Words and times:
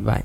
Vai. 0.00 0.22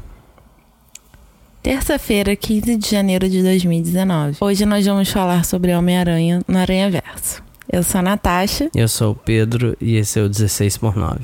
Terça-feira, 1.61 2.35
15 2.35 2.75
de 2.75 2.89
janeiro 2.89 3.27
de 3.27 3.41
2019. 3.41 4.37
Hoje 4.39 4.65
nós 4.65 4.85
vamos 4.85 5.09
falar 5.09 5.43
sobre 5.43 5.73
Homem-Aranha 5.73 6.41
no 6.47 6.57
Aranha 6.57 6.89
Verso. 6.91 7.43
Eu 7.71 7.81
sou 7.81 7.99
a 7.99 8.01
Natasha. 8.03 8.69
Eu 8.75 8.87
sou 8.87 9.13
o 9.13 9.15
Pedro 9.15 9.75
e 9.81 9.95
esse 9.95 10.19
é 10.19 10.21
o 10.21 10.29
16 10.29 10.77
por 10.77 10.95
9. 10.95 11.21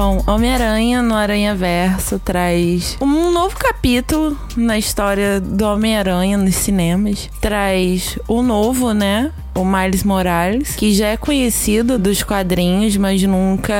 Bom, 0.00 0.22
Homem-Aranha 0.28 1.02
no 1.02 1.12
Aranha 1.12 1.56
Verso 1.56 2.20
traz 2.20 2.96
um 3.00 3.32
novo 3.32 3.56
capítulo 3.56 4.38
na 4.56 4.78
história 4.78 5.40
do 5.40 5.64
Homem-Aranha 5.64 6.38
nos 6.38 6.54
cinemas. 6.54 7.28
Traz 7.40 8.16
o 8.28 8.40
novo, 8.40 8.94
né? 8.94 9.32
O 9.58 9.64
Miles 9.64 10.04
Morales, 10.04 10.76
que 10.76 10.94
já 10.94 11.08
é 11.08 11.16
conhecido 11.16 11.98
dos 11.98 12.22
quadrinhos, 12.22 12.96
mas 12.96 13.22
nunca 13.22 13.74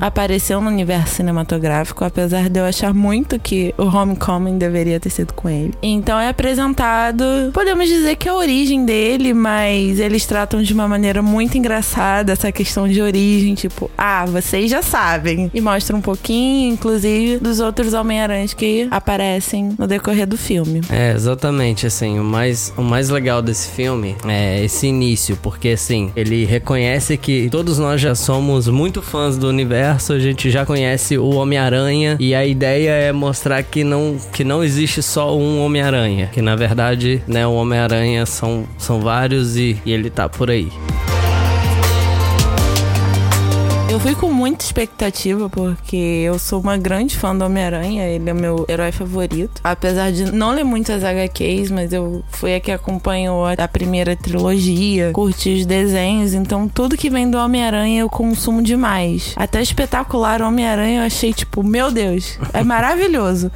apareceu 0.00 0.60
no 0.60 0.68
universo 0.68 1.16
cinematográfico, 1.16 2.04
apesar 2.04 2.48
de 2.48 2.60
eu 2.60 2.64
achar 2.64 2.94
muito 2.94 3.38
que 3.38 3.74
o 3.76 3.84
Homecoming 3.84 4.56
deveria 4.58 5.00
ter 5.00 5.10
sido 5.10 5.32
com 5.34 5.48
ele. 5.48 5.74
Então 5.82 6.18
é 6.18 6.28
apresentado, 6.28 7.24
podemos 7.52 7.88
dizer 7.88 8.14
que 8.16 8.28
é 8.28 8.30
a 8.30 8.36
origem 8.36 8.84
dele, 8.84 9.34
mas 9.34 9.98
eles 9.98 10.24
tratam 10.24 10.62
de 10.62 10.72
uma 10.72 10.86
maneira 10.86 11.20
muito 11.20 11.58
engraçada 11.58 12.32
essa 12.32 12.52
questão 12.52 12.86
de 12.88 13.02
origem, 13.02 13.54
tipo, 13.54 13.90
ah, 13.98 14.24
vocês 14.26 14.70
já 14.70 14.82
sabem. 14.82 15.50
E 15.52 15.60
mostra 15.60 15.96
um 15.96 16.00
pouquinho, 16.00 16.72
inclusive, 16.72 17.38
dos 17.38 17.58
outros 17.58 17.92
Homem-Aranhas 17.92 18.54
que 18.54 18.86
aparecem 18.90 19.74
no 19.76 19.86
decorrer 19.86 20.26
do 20.26 20.36
filme. 20.36 20.80
É, 20.90 21.12
exatamente, 21.12 21.86
assim, 21.86 22.18
o 22.18 22.24
mais, 22.24 22.72
o 22.76 22.82
mais 22.82 23.08
legal 23.08 23.42
desse 23.42 23.70
filme 23.70 24.16
é 24.26 24.64
esse 24.64 24.86
início 24.86 25.23
início, 25.24 25.36
porque 25.36 25.70
assim, 25.70 26.10
ele 26.14 26.44
reconhece 26.44 27.16
que 27.16 27.48
todos 27.50 27.78
nós 27.78 28.00
já 28.00 28.14
somos 28.14 28.68
muito 28.68 29.00
fãs 29.00 29.36
do 29.36 29.48
universo, 29.48 30.12
a 30.12 30.18
gente 30.18 30.50
já 30.50 30.66
conhece 30.66 31.16
o 31.16 31.30
Homem-Aranha 31.30 32.16
e 32.20 32.34
a 32.34 32.44
ideia 32.44 32.90
é 32.90 33.12
mostrar 33.12 33.62
que 33.62 33.82
não, 33.82 34.16
que 34.32 34.44
não 34.44 34.62
existe 34.62 35.02
só 35.02 35.36
um 35.36 35.64
Homem-Aranha, 35.64 36.28
que 36.32 36.42
na 36.42 36.54
verdade, 36.56 37.22
né, 37.26 37.46
o 37.46 37.54
Homem-Aranha 37.54 38.26
são, 38.26 38.64
são 38.76 39.00
vários 39.00 39.56
e, 39.56 39.76
e 39.84 39.92
ele 39.92 40.10
tá 40.10 40.28
por 40.28 40.50
aí. 40.50 40.70
Eu 43.94 44.00
fui 44.00 44.12
com 44.16 44.28
muita 44.28 44.64
expectativa, 44.64 45.48
porque 45.48 45.94
eu 45.94 46.36
sou 46.36 46.60
uma 46.60 46.76
grande 46.76 47.16
fã 47.16 47.34
do 47.34 47.44
Homem-Aranha, 47.44 48.08
ele 48.08 48.28
é 48.28 48.34
meu 48.34 48.66
herói 48.68 48.90
favorito. 48.90 49.60
Apesar 49.62 50.10
de 50.10 50.32
não 50.32 50.50
ler 50.50 50.64
muitas 50.64 51.04
HQs, 51.04 51.70
mas 51.70 51.92
eu 51.92 52.24
fui 52.28 52.56
a 52.56 52.60
que 52.60 52.72
acompanhou 52.72 53.46
a 53.46 53.68
primeira 53.68 54.16
trilogia, 54.16 55.12
curti 55.12 55.60
os 55.60 55.64
desenhos, 55.64 56.34
então 56.34 56.66
tudo 56.66 56.96
que 56.96 57.08
vem 57.08 57.30
do 57.30 57.38
Homem-Aranha 57.38 58.00
eu 58.00 58.10
consumo 58.10 58.60
demais. 58.62 59.32
Até 59.36 59.62
espetacular 59.62 60.42
Homem-Aranha 60.42 61.02
eu 61.02 61.06
achei, 61.06 61.32
tipo, 61.32 61.62
meu 61.62 61.92
Deus, 61.92 62.36
é 62.52 62.64
maravilhoso. 62.64 63.48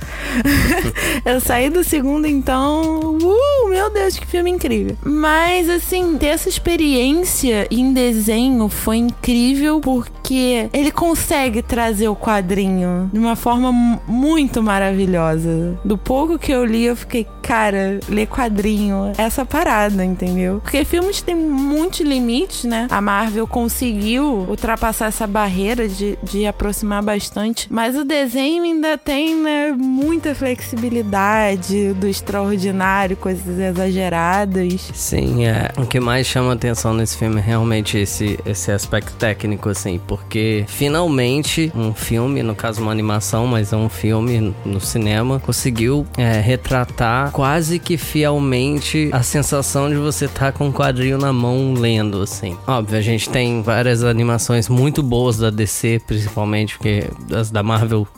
eu 1.26 1.40
saí 1.40 1.68
do 1.68 1.82
segundo, 1.82 2.28
então, 2.28 3.18
uh, 3.20 3.68
meu 3.70 3.90
Deus, 3.92 4.16
que 4.16 4.24
filme 4.24 4.52
incrível. 4.52 4.96
Mas, 5.02 5.68
assim, 5.68 6.16
ter 6.16 6.26
essa 6.26 6.48
experiência 6.48 7.66
em 7.72 7.92
desenho 7.92 8.68
foi 8.68 8.98
incrível 8.98 9.80
porque 9.80 10.27
ele 10.34 10.90
consegue 10.90 11.62
trazer 11.62 12.08
o 12.08 12.16
quadrinho 12.16 13.10
de 13.12 13.18
uma 13.18 13.36
forma 13.36 13.72
muito 14.06 14.62
maravilhosa. 14.62 15.78
Do 15.84 15.96
pouco 15.96 16.38
que 16.38 16.52
eu 16.52 16.64
li, 16.64 16.84
eu 16.84 16.96
fiquei, 16.96 17.26
cara, 17.48 17.98
ler 18.10 18.26
quadrinho, 18.26 19.10
essa 19.16 19.42
parada, 19.42 20.04
entendeu? 20.04 20.60
Porque 20.60 20.84
filmes 20.84 21.22
têm 21.22 21.34
muitos 21.34 22.00
limites, 22.00 22.64
né? 22.64 22.86
A 22.90 23.00
Marvel 23.00 23.46
conseguiu 23.46 24.44
ultrapassar 24.46 25.06
essa 25.06 25.26
barreira 25.26 25.88
de, 25.88 26.18
de 26.22 26.46
aproximar 26.46 27.02
bastante, 27.02 27.66
mas 27.70 27.96
o 27.96 28.04
desenho 28.04 28.64
ainda 28.64 28.98
tem, 28.98 29.34
né, 29.34 29.72
muita 29.72 30.34
flexibilidade 30.34 31.94
do 31.94 32.06
extraordinário, 32.06 33.16
coisas 33.16 33.58
exageradas. 33.58 34.90
Sim, 34.92 35.46
é. 35.46 35.70
O 35.78 35.86
que 35.86 35.98
mais 36.00 36.26
chama 36.26 36.52
atenção 36.52 36.92
nesse 36.92 37.16
filme 37.16 37.38
é 37.38 37.42
realmente 37.42 37.96
esse, 37.96 38.38
esse 38.44 38.70
aspecto 38.70 39.14
técnico, 39.14 39.70
assim, 39.70 39.98
porque 40.06 40.66
finalmente 40.68 41.72
um 41.74 41.94
filme, 41.94 42.42
no 42.42 42.54
caso 42.54 42.82
uma 42.82 42.92
animação, 42.92 43.46
mas 43.46 43.72
é 43.72 43.76
um 43.76 43.88
filme 43.88 44.54
no 44.66 44.82
cinema, 44.82 45.40
conseguiu 45.40 46.06
é, 46.18 46.40
retratar 46.40 47.32
quase 47.38 47.78
que 47.78 47.96
fielmente 47.96 49.10
a 49.12 49.22
sensação 49.22 49.88
de 49.88 49.94
você 49.94 50.24
estar 50.24 50.50
tá 50.50 50.52
com 50.52 50.66
um 50.66 50.72
quadrinho 50.72 51.16
na 51.16 51.32
mão 51.32 51.72
lendo, 51.72 52.20
assim. 52.20 52.58
Óbvio, 52.66 52.98
a 52.98 53.00
gente 53.00 53.30
tem 53.30 53.62
várias 53.62 54.02
animações 54.02 54.68
muito 54.68 55.04
boas 55.04 55.38
da 55.38 55.48
DC, 55.48 56.02
principalmente, 56.04 56.76
porque 56.76 57.08
as 57.32 57.48
da 57.48 57.62
Marvel 57.62 58.08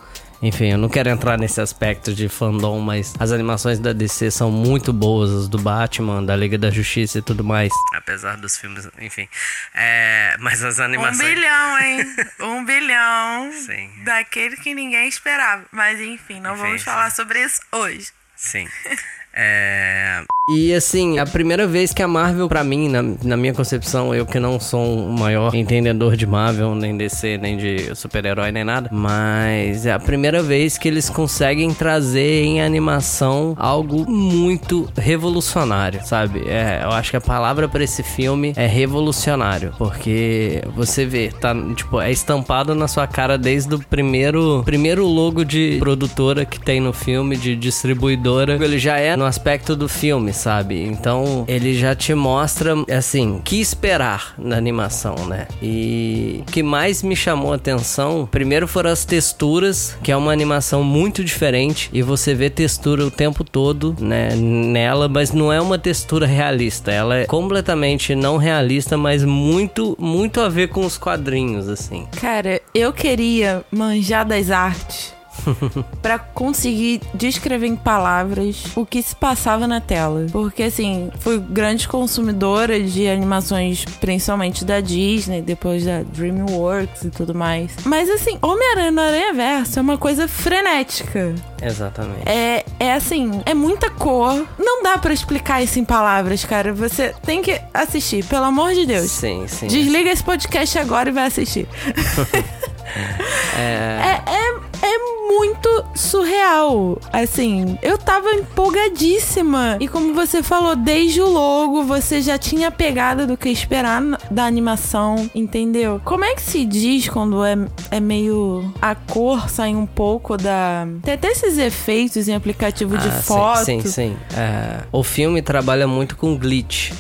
enfim, 0.43 0.69
eu 0.71 0.79
não 0.79 0.89
quero 0.89 1.11
entrar 1.11 1.37
nesse 1.37 1.61
aspecto 1.61 2.15
de 2.15 2.27
fandom, 2.27 2.81
mas 2.81 3.13
as 3.21 3.31
animações 3.31 3.79
da 3.79 3.93
DC 3.93 4.31
são 4.31 4.51
muito 4.51 4.91
boas, 4.91 5.31
as 5.31 5.49
do 5.51 5.59
Batman, 5.59 6.25
da 6.25 6.35
Liga 6.35 6.57
da 6.57 6.71
Justiça 6.71 7.19
e 7.19 7.23
tudo 7.23 7.45
mais. 7.45 7.71
Apesar 7.93 8.39
dos 8.39 8.57
filmes, 8.57 8.89
enfim. 9.03 9.29
É, 9.75 10.35
mas 10.41 10.65
as 10.65 10.81
animações. 10.81 11.21
Um 11.21 11.35
bilhão, 11.35 11.79
hein? 11.79 12.17
um 12.41 12.65
bilhão. 12.65 13.53
Sim. 13.53 13.91
Daquele 14.03 14.57
que 14.57 14.73
ninguém 14.73 15.07
esperava. 15.07 15.63
Mas 15.71 16.01
enfim, 16.01 16.41
não 16.41 16.55
enfim, 16.55 16.63
vamos 16.63 16.81
sim. 16.81 16.87
falar 16.87 17.11
sobre 17.11 17.45
isso 17.45 17.61
hoje. 17.71 18.07
Sim. 18.41 18.69
É... 19.35 20.23
E 20.53 20.75
assim, 20.75 21.21
a 21.21 21.25
primeira 21.25 21.65
vez 21.65 21.95
que 21.95 22.03
a 22.03 22.09
Marvel, 22.09 22.49
para 22.49 22.65
mim, 22.65 22.89
na, 22.89 23.03
na, 23.23 23.37
minha 23.37 23.55
concepção, 23.55 24.13
eu 24.13 24.27
que 24.27 24.41
não 24.41 24.59
sou 24.59 25.07
o 25.07 25.13
maior 25.13 25.55
entendedor 25.55 26.17
de 26.17 26.27
Marvel, 26.27 26.75
nem 26.75 26.97
DC, 26.97 27.39
nem 27.39 27.57
de 27.57 27.95
super-herói, 27.95 28.51
nem 28.51 28.65
nada, 28.65 28.91
mas 28.93 29.87
é 29.87 29.93
a 29.93 29.99
primeira 30.01 30.43
vez 30.43 30.77
que 30.77 30.89
eles 30.89 31.09
conseguem 31.09 31.73
trazer 31.73 32.43
em 32.43 32.61
animação 32.61 33.55
algo 33.57 34.11
muito 34.11 34.91
revolucionário, 34.97 36.01
sabe? 36.05 36.49
É, 36.49 36.81
eu 36.83 36.91
acho 36.91 37.13
que 37.13 37.17
a 37.17 37.21
palavra 37.21 37.69
para 37.69 37.85
esse 37.85 38.03
filme 38.03 38.53
é 38.57 38.67
revolucionário, 38.67 39.73
porque 39.79 40.65
você 40.75 41.07
vê, 41.07 41.29
tá, 41.29 41.55
tipo, 41.77 42.01
é 42.01 42.11
estampado 42.11 42.75
na 42.75 42.89
sua 42.89 43.07
cara 43.07 43.39
desde 43.39 43.73
o 43.73 43.79
primeiro, 43.79 44.63
primeiro 44.65 45.07
logo 45.07 45.45
de 45.45 45.77
produtora 45.79 46.45
que 46.45 46.59
tem 46.59 46.81
no 46.81 46.93
filme, 46.93 47.37
de 47.37 47.55
distribuidora, 47.55 48.59
ele 48.61 48.79
já 48.79 48.99
é 48.99 49.20
no 49.21 49.27
aspecto 49.27 49.77
do 49.77 49.87
filme, 49.87 50.33
sabe? 50.33 50.83
Então 50.83 51.45
ele 51.47 51.75
já 51.75 51.95
te 51.95 52.15
mostra, 52.15 52.75
assim, 52.91 53.39
que 53.45 53.61
esperar 53.61 54.35
na 54.39 54.57
animação, 54.57 55.15
né? 55.27 55.47
E 55.63 56.43
o 56.49 56.51
que 56.51 56.63
mais 56.63 57.03
me 57.03 57.15
chamou 57.15 57.53
a 57.53 57.57
atenção, 57.57 58.27
primeiro 58.31 58.67
foram 58.67 58.89
as 58.89 59.05
texturas, 59.05 59.95
que 60.03 60.11
é 60.11 60.17
uma 60.17 60.33
animação 60.33 60.83
muito 60.83 61.23
diferente 61.23 61.91
e 61.93 62.01
você 62.01 62.35
vê 62.35 62.49
textura 62.49 63.05
o 63.05 63.11
tempo 63.11 63.45
todo, 63.45 63.95
né, 64.01 64.35
nela, 64.35 65.07
mas 65.07 65.33
não 65.33 65.53
é 65.53 65.61
uma 65.61 65.79
textura 65.79 66.27
realista, 66.27 66.91
ela 66.91 67.17
é 67.19 67.27
completamente 67.27 68.15
não 68.15 68.39
realista, 68.39 68.97
mas 68.97 69.23
muito, 69.23 69.95
muito 70.01 70.41
a 70.41 70.49
ver 70.49 70.69
com 70.69 70.87
os 70.87 70.97
quadrinhos, 70.97 71.69
assim. 71.69 72.07
Cara, 72.19 72.59
eu 72.75 72.91
queria 72.91 73.63
manjar 73.71 74.27
das 74.27 74.51
artes 74.51 75.20
para 76.03 76.19
conseguir 76.19 77.01
descrever 77.15 77.67
em 77.67 77.77
palavras 77.77 78.65
o 78.77 78.85
que 78.85 79.03
se 79.03 79.15
passava 79.15 79.67
na 79.67 79.81
tela. 79.81 80.27
Porque, 80.33 80.65
assim, 80.65 81.11
fui 81.21 81.39
grande 81.39 81.89
consumidora 81.89 82.81
de 82.81 83.09
animações, 83.09 83.85
principalmente 84.01 84.65
da 84.65 84.81
Disney, 84.81 85.43
depois 85.43 85.85
da 85.85 86.03
DreamWorks 86.03 87.05
e 87.05 87.11
tudo 87.11 87.35
mais. 87.35 87.73
Mas, 87.85 88.09
assim, 88.09 88.39
Homem-Aranha 88.43 88.91
no 88.91 89.01
Aranha 89.01 89.33
Verso 89.35 89.79
é 89.79 89.83
uma 89.83 89.99
coisa 89.99 90.27
frenética. 90.27 91.35
Exatamente. 91.63 92.29
É, 92.29 92.65
é 92.79 92.93
assim, 92.95 93.43
é 93.45 93.55
muita 93.55 93.91
cor. 93.91 94.47
Não 94.59 94.83
dá 94.83 94.99
para 94.99 95.13
explicar 95.13 95.63
isso 95.63 95.79
em 95.79 95.85
palavras, 95.85 96.45
cara. 96.45 96.73
Você 96.73 97.15
tem 97.25 97.43
que 97.43 97.61
assistir, 97.73 98.25
pelo 98.25 98.45
amor 98.45 98.73
de 98.73 98.87
Deus. 98.87 99.11
Sim, 99.11 99.47
sim. 99.47 99.67
Desliga 99.67 100.11
esse 100.11 100.25
podcast 100.25 100.79
agora 100.79 101.11
e 101.11 101.13
vai 101.13 101.27
assistir. 101.27 101.69
é... 103.57 104.23
é, 104.27 104.35
é 104.35 104.70
é 104.83 104.99
muito 105.29 105.85
surreal. 105.95 106.99
Assim, 107.13 107.79
eu 107.83 107.97
tava 107.97 108.31
empolgadíssima. 108.31 109.77
E 109.81 109.89
como 109.89 110.15
você 110.15 110.43
falou, 110.43 110.75
desde 110.75 111.21
o 111.21 111.29
logo 111.29 111.85
você 111.85 112.21
já 112.21 112.39
tinha 112.39 112.69
a 112.69 112.71
pegada 112.71 113.27
do 113.27 113.37
que 113.37 113.49
esperar 113.49 114.03
da 114.31 114.45
animação, 114.45 115.31
entendeu? 115.35 116.01
Como 116.05 116.25
é 116.25 116.35
que 116.35 116.43
se 116.43 116.65
diz 116.65 117.09
quando 117.09 117.45
é, 117.45 117.57
é 117.91 118.01
meio. 118.01 118.73
a 118.81 118.95
cor 118.95 119.49
sai 119.49 119.75
um 119.75 119.87
pouco 119.87 120.37
da. 120.37 120.87
Tem 121.03 121.15
até 121.15 121.29
esses 121.29 121.59
efeitos 121.59 122.29
em 122.29 122.35
aplicativo 122.35 122.97
de 122.97 123.09
ah, 123.09 123.23
foto. 123.23 123.65
Sim, 123.65 123.81
sim, 123.81 123.89
sim. 123.89 124.17
É, 124.37 124.81
o 124.93 125.03
filme 125.03 125.43
trabalha 125.43 125.87
muito 125.87 126.17
com 126.17 126.37
glitch 126.37 126.93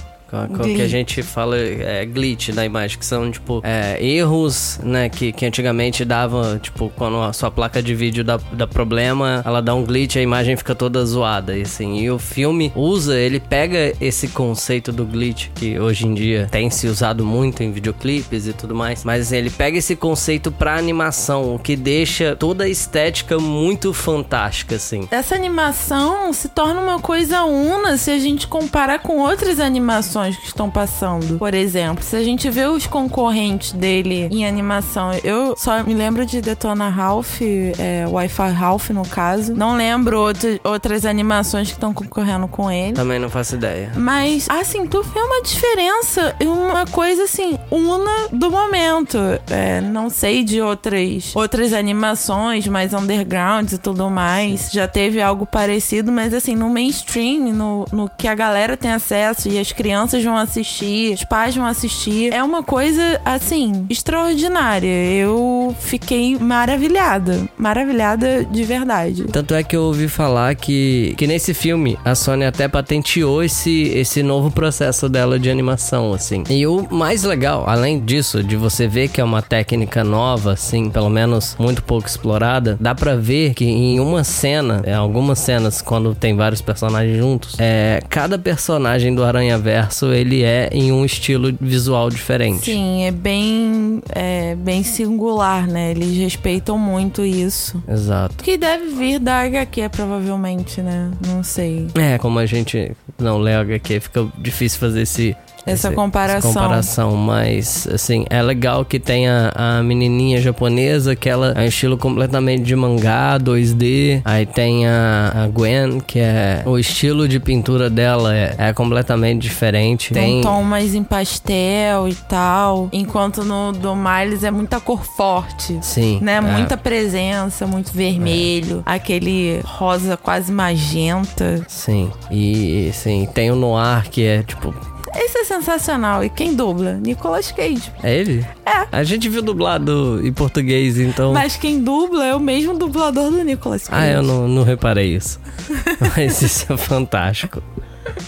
que 0.75 0.82
a 0.82 0.88
gente 0.88 1.23
fala 1.23 1.56
é, 1.59 2.05
glitch 2.05 2.50
na 2.50 2.65
imagem, 2.65 2.99
que 2.99 3.05
são, 3.05 3.31
tipo, 3.31 3.61
é, 3.65 4.03
erros, 4.05 4.79
né, 4.82 5.09
que, 5.09 5.32
que 5.32 5.44
antigamente 5.44 6.05
dava, 6.05 6.59
tipo, 6.62 6.91
quando 6.97 7.21
a 7.23 7.32
sua 7.32 7.50
placa 7.50 7.82
de 7.82 7.94
vídeo 7.94 8.23
dá, 8.23 8.38
dá 8.53 8.67
problema, 8.67 9.43
ela 9.44 9.61
dá 9.61 9.75
um 9.75 9.85
glitch, 9.85 10.17
a 10.17 10.23
imagem 10.23 10.56
fica 10.56 10.75
toda 10.75 11.05
zoada, 11.05 11.56
e 11.56 11.62
assim, 11.62 12.00
e 12.00 12.11
o 12.11 12.19
filme 12.19 12.73
usa, 12.75 13.19
ele 13.19 13.41
pega 13.41 13.94
esse 14.00 14.29
conceito 14.29 14.93
do 14.93 15.05
glitch, 15.05 15.49
que 15.55 15.79
hoje 15.79 16.06
em 16.06 16.15
dia 16.15 16.49
tem 16.50 16.71
se 16.71 16.87
usado 16.87 17.25
muito 17.25 17.62
em 17.62 17.73
videoclipes 17.73 18.47
e 18.47 18.53
tudo 18.53 18.75
mais, 18.75 19.05
mas 19.05 19.26
assim, 19.26 19.37
ele 19.37 19.50
pega 19.50 19.79
esse 19.79 19.97
conceito 19.97 20.53
pra 20.53 20.76
animação, 20.76 21.55
o 21.55 21.59
que 21.59 21.76
deixa 21.76 22.37
toda 22.37 22.65
a 22.65 22.69
estética 22.69 23.38
muito 23.38 23.93
fantástica, 23.93 24.76
assim. 24.76 25.09
Essa 25.11 25.35
animação 25.35 26.33
se 26.33 26.49
torna 26.49 26.81
uma 26.81 27.00
coisa 27.00 27.43
una 27.44 27.97
se 27.97 28.11
a 28.11 28.19
gente 28.19 28.47
comparar 28.47 29.00
com 29.00 29.19
outras 29.19 29.59
animações 29.61 30.19
que 30.28 30.46
estão 30.46 30.70
passando. 30.70 31.38
Por 31.38 31.55
exemplo, 31.55 32.02
se 32.02 32.17
a 32.17 32.22
gente 32.22 32.49
vê 32.50 32.67
os 32.67 32.87
concorrentes 32.87 33.72
dele 33.72 34.28
em 34.31 34.46
animação, 34.46 35.12
eu 35.25 35.55
só 35.56 35.82
me 35.82 35.94
lembro 35.94 36.25
de 36.26 36.40
Detona 36.40 36.88
Ralph, 36.88 37.40
é, 37.43 38.06
Wi-Fi 38.06 38.50
Ralph 38.50 38.90
no 38.90 39.06
caso. 39.06 39.55
Não 39.55 39.76
lembro 39.76 40.19
outro, 40.19 40.61
outras 40.64 41.05
animações 41.05 41.69
que 41.69 41.75
estão 41.75 41.93
concorrendo 41.93 42.49
com 42.49 42.70
ele. 42.70 42.93
Também 42.93 43.19
não 43.19 43.31
faço 43.31 43.55
ideia. 43.55 43.93
Mas, 43.96 44.49
assim, 44.49 44.87
tu 44.87 45.02
vê 45.02 45.20
uma 45.20 45.43
diferença, 45.43 46.34
uma 46.40 46.87
coisa 46.87 47.25
assim, 47.25 47.58
una 47.70 48.28
do 48.32 48.50
momento. 48.50 49.19
É, 49.50 49.81
não 49.81 50.11
sei 50.11 50.43
de 50.44 50.61
outras, 50.61 51.34
outras 51.34 51.73
animações 51.73 52.66
mais 52.66 52.93
underground 52.93 53.73
e 53.73 53.78
tudo 53.78 54.08
mais. 54.11 54.70
Já 54.73 54.88
teve 54.88 55.20
algo 55.20 55.46
parecido, 55.46 56.11
mas 56.11 56.32
assim, 56.34 56.55
no 56.55 56.69
mainstream, 56.69 57.52
no, 57.52 57.84
no 57.93 58.08
que 58.08 58.26
a 58.26 58.34
galera 58.34 58.76
tem 58.76 58.93
acesso 58.93 59.49
e 59.49 59.58
as 59.58 59.73
crianças 59.73 60.10
vão 60.19 60.37
assistir, 60.37 61.15
os 61.15 61.25
pais 61.25 61.55
vão 61.55 61.67
assistir, 61.67 62.33
é 62.33 62.43
uma 62.43 62.62
coisa, 62.62 63.21
assim, 63.25 63.87
extraordinária. 63.89 64.89
Eu 64.89 65.75
fiquei 65.79 66.39
maravilhada. 66.39 67.49
Maravilhada 67.57 68.45
de 68.45 68.65
verdade. 68.65 69.25
Tanto 69.25 69.55
é 69.55 69.62
que 69.62 69.77
eu 69.77 69.83
ouvi 69.83 70.09
falar 70.09 70.55
que, 70.55 71.15
que 71.17 71.27
nesse 71.27 71.55
filme 71.55 71.99
a 72.05 72.15
Sony 72.15 72.45
até 72.45 72.69
patenteou 72.69 73.43
esse, 73.43 73.89
esse 73.95 74.23
novo 74.23 74.51
processo 74.51 75.09
dela 75.09 75.39
de 75.39 75.51
animação, 75.51 76.12
assim. 76.12 76.45
E 76.49 76.67
o 76.67 76.87
mais 76.91 77.23
legal, 77.23 77.65
além 77.67 78.01
disso, 78.01 78.43
de 78.43 78.57
você 78.57 78.87
ver 78.87 79.09
que 79.09 79.21
é 79.21 79.25
uma 79.25 79.43
técnica 79.43 80.03
nova, 80.03 80.53
assim, 80.53 80.91
pelo 80.91 81.11
menos 81.11 81.57
muito 81.59 81.83
pouco 81.83 82.09
explorada, 82.09 82.77
dá 82.81 82.95
para 82.95 83.17
ver 83.17 83.55
que 83.55 83.65
em 83.65 84.01
uma 84.01 84.25
cena, 84.25 84.83
em 84.87 84.93
algumas 84.93 85.39
cenas, 85.39 85.81
quando 85.81 86.15
tem 86.15 86.35
vários 86.37 86.61
personagens 86.61 87.17
juntos, 87.17 87.57
é, 87.59 88.03
cada 88.09 88.39
personagem 88.39 89.15
do 89.15 89.25
Aranha 89.25 89.59
Verso 89.59 90.00
ele 90.06 90.43
é 90.43 90.69
em 90.73 90.93
um 90.93 91.05
estilo 91.05 91.52
visual 91.61 92.11
diferente. 92.11 92.67
Sim, 92.67 93.05
é 93.05 93.11
bem, 93.11 94.02
é 94.11 94.55
bem 94.55 94.82
singular, 94.82 95.67
né? 95.67 95.93
Eles 95.93 96.17
respeitam 96.17 96.79
muito 96.79 97.25
isso. 97.25 97.82
Exato. 97.88 98.43
Que 98.43 98.56
deve 98.56 98.88
vir 98.94 99.19
da 99.19 99.41
HQ, 99.41 99.88
provavelmente, 99.91 100.81
né? 100.81 101.11
Não 101.26 101.43
sei. 101.43 101.88
É, 101.94 102.19
como 102.19 102.38
a 102.38 102.47
gente 102.47 102.97
não 103.19 103.38
lê 103.38 103.55
HQ, 103.55 104.00
fica 104.00 104.26
difícil 104.38 104.79
fazer 104.79 105.02
esse 105.02 105.37
essa 105.67 105.91
comparação. 105.91 106.51
Essa 106.51 106.61
comparação, 106.61 107.17
mas 107.17 107.87
assim, 107.93 108.25
é 108.31 108.43
legal 108.43 108.85
que 108.85 108.99
tem 108.99 109.29
a, 109.29 109.53
a 109.55 109.83
menininha 109.83 110.41
japonesa, 110.41 111.15
que 111.15 111.29
ela 111.29 111.53
é 111.57 111.62
um 111.62 111.67
estilo 111.67 111.97
completamente 111.97 112.62
de 112.62 112.75
mangá, 112.75 113.39
2D. 113.39 114.23
Aí 114.25 114.47
tem 114.47 114.87
a, 114.87 115.33
a 115.35 115.49
Gwen, 115.49 116.01
que 116.01 116.19
é 116.19 116.62
o 116.67 116.79
estilo 116.79 117.29
de 117.29 117.39
pintura 117.39 117.91
dela 117.91 118.35
é, 118.35 118.55
é 118.59 118.73
completamente 118.73 119.43
diferente. 119.43 120.12
Tem, 120.12 120.23
tem 120.23 120.39
um 120.41 120.43
tom 120.43 120.62
mais 120.62 120.95
em 120.95 121.03
pastel 121.03 122.09
e 122.09 122.15
tal, 122.15 122.89
enquanto 122.93 123.45
no 123.45 123.73
do 123.73 123.95
Miles 123.95 124.45
é 124.45 124.51
muita 124.51 124.81
cor 124.81 125.05
forte. 125.05 125.79
Sim. 125.83 126.19
Né? 126.23 126.37
É. 126.37 126.41
Muita 126.41 126.77
presença, 126.77 127.67
muito 127.67 127.93
vermelho, 127.93 128.83
é. 128.87 128.93
aquele 128.93 129.61
rosa 129.65 130.17
quase 130.17 130.51
magenta. 130.51 131.65
Sim. 131.69 132.11
E 132.31 132.91
sim, 132.93 133.29
tem 133.33 133.51
o 133.51 133.57
Noir 133.57 134.09
que 134.11 134.25
é 134.25 134.43
tipo 134.43 134.75
esse 135.15 135.39
é 135.39 135.45
sensacional. 135.45 136.25
E 136.25 136.29
quem 136.31 136.55
dubla? 136.55 136.95
Nicolas 136.95 137.51
Cage. 137.53 137.93
É 138.03 138.15
ele? 138.15 138.47
É. 138.65 138.87
A 138.93 139.03
gente 139.03 139.29
viu 139.29 139.43
dublado 139.43 140.21
em 140.25 140.33
português, 140.33 140.99
então. 140.99 141.33
Mas 141.33 141.57
quem 141.57 141.83
dubla 141.83 142.25
é 142.25 142.35
o 142.35 142.41
mesmo 142.41 142.77
dublador 142.77 143.31
do 143.31 143.43
Nicolas 143.43 143.89
Cage. 143.89 144.03
Ah, 144.03 144.09
eu 144.09 144.23
não, 144.23 144.49
não 144.49 144.62
reparei 144.62 145.15
isso. 145.15 145.41
Mas 146.17 146.43
isso 146.43 146.73
é 146.73 146.77
fantástico. 146.77 147.62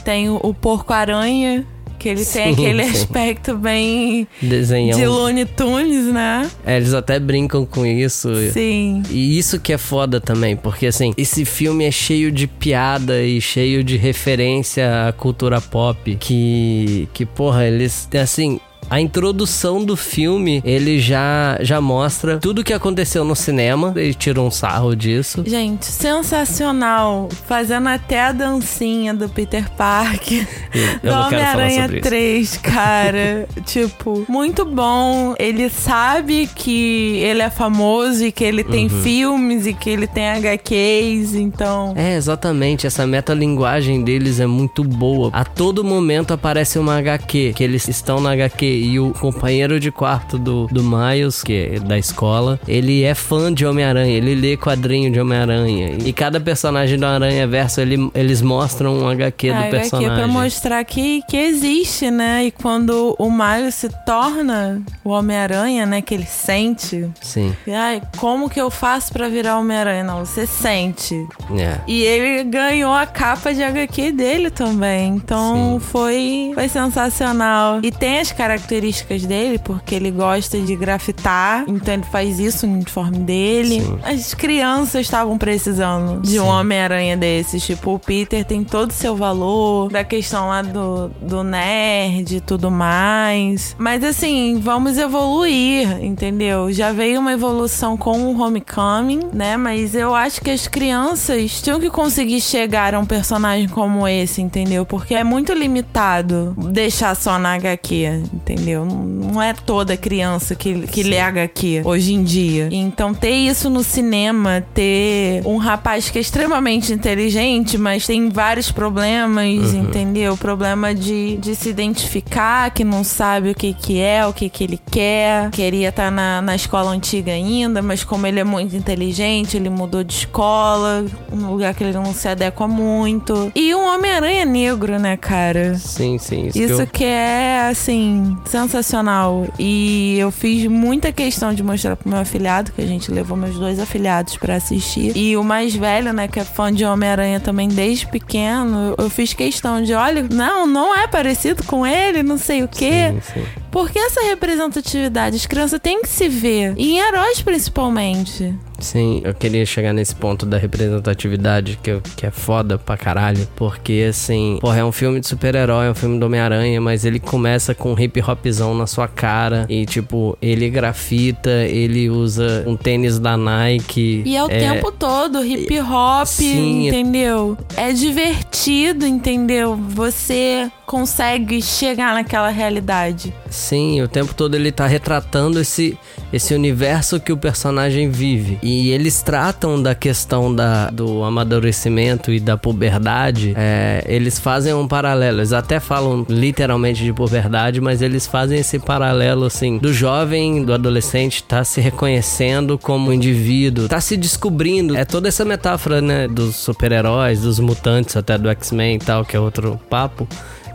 Tem 0.05 0.29
o, 0.29 0.39
o 0.43 0.55
Porco-Aranha, 0.55 1.67
que 2.03 2.09
ele 2.09 2.25
sim, 2.25 2.33
tem 2.33 2.53
aquele 2.53 2.85
sim. 2.85 2.91
aspecto 2.91 3.57
bem 3.57 4.27
Desenhão. 4.43 4.99
de 4.99 5.07
Looney 5.07 5.45
Tunes, 5.45 6.07
né? 6.07 6.51
É, 6.67 6.77
eles 6.77 6.93
até 6.93 7.21
brincam 7.21 7.65
com 7.65 7.87
isso. 7.87 8.29
Sim. 8.53 9.05
E 9.09 9.39
isso 9.39 9.61
que 9.61 9.73
é 9.73 9.79
foda 9.79 10.21
também, 10.21 10.57
porque 10.57 10.87
assim, 10.87 11.15
esse 11.17 11.45
filme 11.45 11.85
é 11.85 11.91
cheio 11.93 12.33
de 12.33 12.49
piada 12.49 13.23
e 13.23 13.41
cheio 13.41 13.85
de 13.85 13.97
referência 13.97 15.07
à 15.07 15.13
cultura 15.13 15.61
pop 15.61 16.17
que 16.17 17.09
que 17.13 17.25
porra, 17.25 17.65
eles 17.67 18.09
assim, 18.21 18.59
a 18.93 19.01
introdução 19.01 19.83
do 19.83 19.97
filme, 19.97 20.61
ele 20.67 21.01
já, 21.01 21.57
já 21.63 21.81
mostra 21.81 22.37
tudo 22.37 22.59
o 22.59 22.65
que 22.65 22.75
aconteceu 22.75 23.25
no 23.25 23.35
cinema. 23.35 23.95
Ele 23.97 24.13
tira 24.13 24.39
um 24.39 24.51
sarro 24.51 24.95
disso. 24.95 25.43
Gente, 25.47 25.87
sensacional. 25.87 27.31
Fazendo 27.47 27.89
até 27.89 28.21
a 28.21 28.33
dancinha 28.33 29.15
do 29.15 29.31
Peter 29.31 29.67
Parker. 29.71 30.47
Eu 31.03 31.11
do 31.11 31.19
Homem-Aranha 31.21 31.89
3, 32.03 32.59
cara. 32.59 33.49
tipo, 33.65 34.27
muito 34.29 34.63
bom. 34.67 35.35
Ele 35.39 35.71
sabe 35.71 36.47
que 36.55 37.17
ele 37.17 37.41
é 37.41 37.49
famoso 37.49 38.27
e 38.27 38.31
que 38.31 38.45
ele 38.45 38.63
tem 38.63 38.89
uhum. 38.89 39.03
filmes 39.03 39.67
e 39.67 39.73
que 39.73 39.89
ele 39.89 40.07
tem 40.07 40.29
HQs, 40.29 41.35
então. 41.35 41.95
É, 41.97 42.15
exatamente. 42.15 42.87
Essa 42.87 43.07
metalinguagem 43.07 44.05
deles 44.05 44.39
é 44.39 44.47
muito 44.47 44.85
boa. 44.85 45.31
A 45.33 45.47
todo 45.47 45.83
momento 45.83 46.35
aparece 46.35 46.79
uma 46.79 46.99
HQ, 46.99 47.55
que 47.57 47.65
eles 47.65 47.89
estão 47.89 48.21
na 48.21 48.33
HQ 48.33 48.82
e 48.83 48.99
o 48.99 49.13
companheiro 49.13 49.79
de 49.79 49.93
quarto 49.93 50.37
do, 50.37 50.67
do 50.67 50.83
Miles, 50.83 51.43
que 51.43 51.53
é 51.75 51.79
da 51.79 51.97
escola, 51.97 52.59
ele 52.67 53.05
é 53.05 53.15
fã 53.15 53.53
de 53.53 53.65
Homem-Aranha, 53.65 54.17
ele 54.17 54.35
lê 54.35 54.57
quadrinho 54.57 55.11
de 55.13 55.21
Homem-Aranha. 55.21 55.99
E 56.05 56.13
cada 56.13 56.41
personagem 56.41 56.99
do 56.99 57.07
Aranha 57.07 57.47
Verso, 57.47 57.81
ele, 57.81 58.11
eles 58.13 58.43
mostram 58.43 58.99
um 58.99 59.09
HQ 59.09 59.51
a 59.51 59.63
do 59.63 59.71
personagem. 59.71 60.11
HQ 60.11 60.21
pra 60.21 60.27
mostrar 60.27 60.85
que, 60.85 61.23
que 61.29 61.37
existe, 61.37 62.11
né? 62.11 62.47
E 62.47 62.51
quando 62.51 63.15
o 63.19 63.31
Miles 63.31 63.77
se 63.77 63.89
torna 64.05 64.83
o 65.05 65.11
Homem-Aranha, 65.11 65.87
né? 65.87 66.03
Que 66.03 66.15
ele 66.15 66.27
sente. 66.27 67.09
Sim. 67.21 67.55
E, 67.67 67.73
ai, 67.73 68.03
como 68.19 68.51
que 68.51 68.61
eu 68.61 68.71
faço 68.71 69.13
para 69.13 69.29
virar 69.29 69.59
Homem-Aranha? 69.59 70.03
Não, 70.03 70.25
você 70.25 70.45
sente. 70.45 71.25
É. 71.57 71.79
E 71.87 72.03
ele 72.03 72.45
ganhou 72.45 72.93
a 72.93 73.07
capa 73.07 73.55
de 73.55 73.63
HQ 73.63 74.11
dele 74.13 74.51
também. 74.51 75.15
Então 75.15 75.81
foi, 75.81 76.51
foi 76.55 76.69
sensacional. 76.69 77.81
E 77.83 77.93
tem 77.93 78.19
as 78.19 78.33
características 78.33 78.62
características 78.63 79.27
dele, 79.27 79.59
porque 79.59 79.95
ele 79.95 80.11
gosta 80.11 80.59
de 80.59 80.77
grafitar, 80.77 81.65
então 81.69 81.95
ele 81.95 82.05
faz 82.05 82.39
isso 82.39 82.67
no 82.67 82.75
uniforme 82.75 83.19
dele. 83.19 83.81
Sim. 83.81 83.99
As 84.03 84.35
crianças 84.35 85.03
estavam 85.03 85.37
precisando 85.37 86.23
de 86.23 86.33
Sim. 86.33 86.41
um 86.41 86.47
Homem-Aranha 86.47 87.17
desses. 87.17 87.65
Tipo, 87.65 87.95
o 87.95 87.99
Peter 87.99 88.45
tem 88.45 88.65
todo 88.65 88.91
o 88.91 88.95
seu 88.95 89.17
valor, 89.17 89.91
da 89.91 90.05
questão 90.05 90.49
lá 90.49 90.63
do, 90.63 91.09
do 91.21 91.43
nerd 91.43 92.37
e 92.37 92.41
tudo 92.41 92.71
mais. 92.71 93.75
Mas 93.79 94.05
assim, 94.05 94.61
vamos 94.61 94.99
evoluir, 94.99 96.03
entendeu? 96.03 96.73
Já 96.73 96.93
veio 96.93 97.21
uma 97.21 97.33
evolução 97.33 97.97
com 97.97 98.19
o 98.19 98.41
Homecoming, 98.41 99.31
né? 99.33 99.57
Mas 99.57 99.95
eu 99.95 100.15
acho 100.15 100.41
que 100.41 100.51
as 100.51 100.69
crianças 100.69 101.61
tinham 101.61 101.81
que 101.81 101.91
conseguir 101.91 102.41
chegar 102.41 102.95
a 102.95 103.01
um 103.01 103.07
personagem 103.07 103.69
como 103.69 104.07
esse, 104.07 104.41
entendeu? 104.41 104.87
Porque 104.87 105.15
é 105.15 105.25
muito 105.25 105.53
limitado 105.53 106.55
deixar 106.57 107.15
só 107.15 107.39
na 107.39 107.55
HQ, 107.55 108.23
entendeu? 108.33 108.52
Entendeu? 108.53 108.85
Não 108.85 109.41
é 109.41 109.53
toda 109.53 109.97
criança 109.97 110.55
que, 110.55 110.87
que 110.87 111.03
lê 111.03 111.19
HQ 111.19 111.83
hoje 111.85 112.15
em 112.15 112.23
dia. 112.23 112.69
Então, 112.71 113.15
ter 113.15 113.31
isso 113.31 113.71
no 113.71 113.83
cinema, 113.83 114.65
ter 114.75 115.43
um 115.47 115.57
rapaz 115.57 116.11
que 116.11 116.19
é 116.19 116.21
extremamente 116.21 116.93
inteligente, 116.93 117.79
mas 117.79 118.07
tem 118.07 118.29
vários 118.29 118.71
problemas, 118.71 119.73
uhum. 119.73 119.83
entendeu? 119.83 120.37
Problema 120.37 120.95
de, 120.95 121.37
de 121.37 121.55
se 121.55 121.69
identificar, 121.69 122.71
que 122.71 122.85
não 122.85 123.03
sabe 123.03 123.51
o 123.51 123.55
que, 123.55 123.73
que 123.73 124.01
é, 124.01 124.27
o 124.27 124.33
que, 124.33 124.49
que 124.49 124.65
ele 124.65 124.81
quer. 124.91 125.51
Queria 125.51 125.89
estar 125.89 126.05
tá 126.05 126.11
na, 126.11 126.43
na 126.43 126.55
escola 126.55 126.91
antiga 126.91 127.33
ainda, 127.33 127.83
mas 127.83 128.05
como 128.05 128.27
ele 128.27 128.41
é 128.41 128.45
muito 128.45 128.77
inteligente, 128.77 129.57
ele 129.57 129.71
mudou 129.71 130.05
de 130.05 130.15
escola, 130.15 131.05
um 131.33 131.51
lugar 131.51 131.75
que 131.75 131.85
ele 131.85 131.93
não 131.93 132.13
se 132.13 132.29
adequa 132.29 132.69
muito. 132.69 133.51
E 133.55 133.75
um 133.75 133.87
Homem-Aranha 133.87 134.45
negro, 134.45 134.99
né, 134.99 135.17
cara? 135.17 135.75
Sim, 135.77 136.19
sim. 136.19 136.47
Isso, 136.49 136.59
isso 136.59 136.77
que, 136.77 136.83
eu... 136.83 136.87
que 136.87 137.05
é, 137.05 137.69
assim, 137.71 138.37
sensacional. 138.49 139.47
E 139.59 140.17
eu 140.19 140.31
fiz 140.31 140.67
muita 140.67 141.13
questão 141.13 141.55
de 141.55 141.63
mostrar 141.63 141.97
pro 141.97 142.09
meu 142.09 142.19
afilhado, 142.19 142.73
que 142.73 142.81
a 142.81 142.87
gente 142.87 143.11
levou 143.11 143.37
meus 143.37 143.59
dois 143.59 143.79
afilhados 143.79 144.37
para 144.37 144.57
assistir. 144.57 145.17
E 145.17 145.37
o 145.37 145.45
mais 145.45 145.75
velho, 145.75 146.13
né, 146.13 146.29
que 146.29 146.41
é 146.41 146.45
fã 146.45 146.73
de 146.73 146.85
Homem-Aranha 146.85 147.41
também 147.41 147.69
desde 147.69 148.07
pequeno, 148.07 148.95
eu 148.99 149.11
fiz 149.11 149.33
questão 149.33 149.83
de, 149.83 149.95
olha, 149.95 150.27
não, 150.31 150.67
não 150.67 150.95
é 150.95 151.07
parecido 151.07 151.63
com 151.65 151.87
ele, 151.87 152.23
não 152.23 152.39
sei 152.39 152.63
o 152.63 152.69
quê. 152.69 153.15
Sim, 153.25 153.41
sim. 153.41 153.62
Porque 153.73 153.99
essa 153.99 154.21
representatividade, 154.21 155.37
as 155.37 155.47
crianças 155.47 155.81
têm 155.81 156.03
que 156.03 156.09
se 156.09 156.29
ver. 156.29 156.75
E 156.77 156.93
em 156.93 156.99
heróis, 156.99 157.41
principalmente. 157.41 158.55
Sim, 158.83 159.23
eu 159.25 159.33
queria 159.33 159.65
chegar 159.65 159.93
nesse 159.93 160.15
ponto 160.15 160.45
da 160.45 160.59
representatividade 160.59 161.79
que, 161.83 162.01
que 162.17 162.27
é 162.27 162.31
foda 162.31 162.77
pra 162.77 162.97
caralho. 162.97 163.49
Porque, 163.57 164.07
assim, 164.11 164.59
porra, 164.61 164.81
é 164.81 164.85
um 164.85 164.93
filme 164.93 165.21
de 165.21 165.27
super-herói, 165.29 165.87
é 165.87 165.91
um 165.91 165.95
filme 165.95 166.19
do 166.19 166.27
Homem-Aranha, 166.27 166.81
mas 166.81 167.05
ele 167.05 167.21
começa 167.21 167.75
com 167.75 167.93
um 167.93 167.99
hip 167.99 168.21
hopzão 168.21 168.75
na 168.75 168.87
sua 168.87 169.07
cara. 169.09 169.67
E, 169.69 169.87
tipo, 169.87 170.37
ele 170.43 170.69
grafita, 170.69 171.51
ele 171.51 172.11
usa 172.11 172.65
um 172.67 172.77
tênis 172.77 173.19
da 173.19 173.37
Nike. 173.37 174.23
E 174.27 174.37
é 174.37 174.45
o 174.45 174.51
é... 174.51 174.59
tempo 174.59 174.91
todo, 174.91 175.45
hip 175.45 175.81
hop, 175.81 176.27
Sim, 176.27 176.89
entendeu? 176.89 177.57
É 177.77 177.93
divertido, 177.93 179.07
entendeu? 179.07 179.77
Você 179.77 180.71
consegue 180.85 181.63
chegar 181.63 182.15
naquela 182.15 182.51
realidade. 182.51 183.33
Sim, 183.63 184.03
o 184.03 184.09
tempo 184.09 184.35
todo 184.35 184.57
ele 184.57 184.73
tá 184.73 184.89
retratando 184.89 185.61
esse, 185.61 185.97
esse 186.33 186.53
universo 186.53 187.21
que 187.21 187.33
o 187.33 187.37
personagem 187.37 188.11
vive. 188.11 188.59
E 188.61 188.91
eles 188.91 189.23
tratam 189.23 189.81
da 189.81 189.95
questão 189.95 190.53
da, 190.53 190.91
do 190.91 191.23
amadurecimento 191.23 192.33
e 192.33 192.41
da 192.41 192.57
puberdade. 192.57 193.55
É, 193.57 194.05
eles 194.09 194.41
fazem 194.41 194.75
um 194.75 194.89
paralelo. 194.89 195.39
Eles 195.39 195.53
até 195.53 195.79
falam 195.79 196.27
literalmente 196.29 197.05
de 197.05 197.13
puberdade, 197.13 197.81
mas 197.81 198.03
eles 198.03 198.27
fazem 198.27 198.59
esse 198.59 198.81
paralelo 198.81 199.45
assim: 199.45 199.79
do 199.79 199.93
jovem, 199.93 200.65
do 200.65 200.75
adolescente, 200.75 201.45
tá 201.45 201.63
se 201.63 201.81
reconhecendo 201.81 202.77
como 202.77 203.13
indivíduo, 203.13 203.87
tá 203.87 204.01
se 204.01 204.17
descobrindo. 204.17 204.97
É 204.97 205.05
toda 205.05 205.29
essa 205.29 205.45
metáfora, 205.45 206.03
né, 206.03 206.27
dos 206.27 206.57
super-heróis, 206.57 207.43
dos 207.43 207.61
mutantes, 207.61 208.17
até 208.17 208.37
do 208.37 208.49
X-Men 208.49 208.97
e 208.97 208.99
tal, 208.99 209.25
que 209.25 209.37
é 209.37 209.41
outro 209.41 209.79
papo 209.89 210.27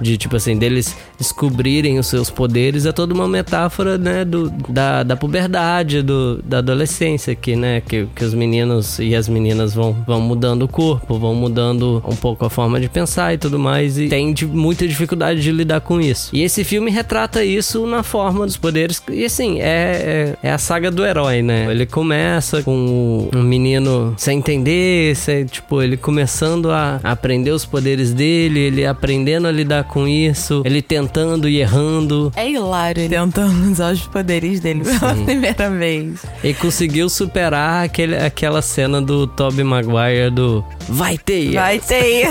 de 0.02 0.18
tipo 0.18 0.36
assim, 0.36 0.58
deles 0.58 0.96
descobrirem 1.18 2.00
os 2.00 2.08
seus 2.08 2.30
poderes, 2.30 2.86
é 2.86 2.92
toda 2.92 3.14
uma 3.14 3.28
metáfora, 3.28 3.98
né, 3.98 4.24
do, 4.24 4.50
da, 4.70 5.04
da 5.04 5.16
puberdade, 5.16 6.02
do, 6.02 6.42
da 6.44 6.60
adolescência, 6.60 7.36
que, 7.36 7.56
né, 7.56 7.82
que, 7.82 8.08
que 8.16 8.24
os 8.24 8.34
meninos 8.34 9.00
e 9.00 9.16
as 9.16 9.28
meninas 9.28 9.74
vão, 9.74 9.96
vão 10.06 10.22
mudando 10.22 10.64
o 10.64 10.68
corpo, 10.68 11.18
vão 11.18 11.34
mudando 11.34 12.04
um 12.08 12.16
pouco 12.16 12.46
a 12.46 12.50
forma 12.50 12.80
de 12.80 12.90
pensar 12.90 13.34
e 13.34 13.38
tudo 13.38 13.58
mais, 13.58 13.98
e 13.98 14.08
tem 14.08 14.34
de, 14.34 14.46
muita 14.46 14.88
dificuldade 14.88 15.42
de 15.42 15.52
lidar 15.52 15.82
com 15.82 16.00
isso. 16.00 16.30
E 16.34 16.44
esse 16.44 16.64
filme 16.64 16.92
retrata 16.92 17.44
isso 17.44 17.86
na 17.88 18.04
forma 18.04 18.46
dos 18.46 18.58
poderes, 18.58 19.02
e 19.10 19.26
assim, 19.26 19.60
é, 19.60 20.36
é, 20.42 20.48
é 20.50 20.52
a 20.52 20.58
saga 20.58 20.92
do 20.92 21.06
herói, 21.06 21.42
né? 21.42 21.68
Ele 21.72 21.86
começa 21.86 22.62
com 22.64 23.30
um 23.34 23.44
menino 23.44 24.14
sem 24.18 24.38
entender, 24.38 25.16
sem, 25.16 25.46
tipo, 25.46 25.82
ele 25.82 25.98
começando 25.98 26.72
a 26.72 27.00
aprender 27.04 27.52
os 27.52 27.66
poderes 27.66 28.14
dele, 28.14 28.60
ele 28.60 28.86
aprendendo 28.86 29.48
a 29.48 29.52
lidar 29.52 29.84
com 29.88 30.08
isso, 30.08 30.62
ele 30.66 30.82
tentando 30.82 31.48
e 31.50 31.60
errando. 31.60 32.32
É 32.36 32.50
hilário 32.50 33.02
ele 33.02 33.16
tentando 33.16 33.72
usar 33.72 33.94
os 33.94 34.06
poderes 34.08 34.60
dele 34.60 34.84
pela 34.84 35.16
primeira 35.16 35.70
vez. 35.70 36.26
E 36.44 36.54
conseguiu 36.54 37.10
superar 37.10 37.86
aquele, 37.86 38.16
aquela 38.18 38.62
cena 38.62 39.02
do 39.02 39.26
Tobey 39.26 39.64
Maguire 39.64 40.30
do 40.30 40.64
Vai 40.88 41.18
ter! 41.18 41.54
Vai 41.54 41.80
ter! 41.80 42.28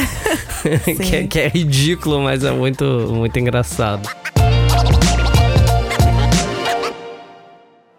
que, 0.97 1.17
é, 1.17 1.27
que 1.27 1.39
é 1.41 1.49
ridículo, 1.49 2.21
mas 2.21 2.45
é 2.45 2.51
muito, 2.51 2.85
muito 2.85 3.39
engraçado. 3.39 4.09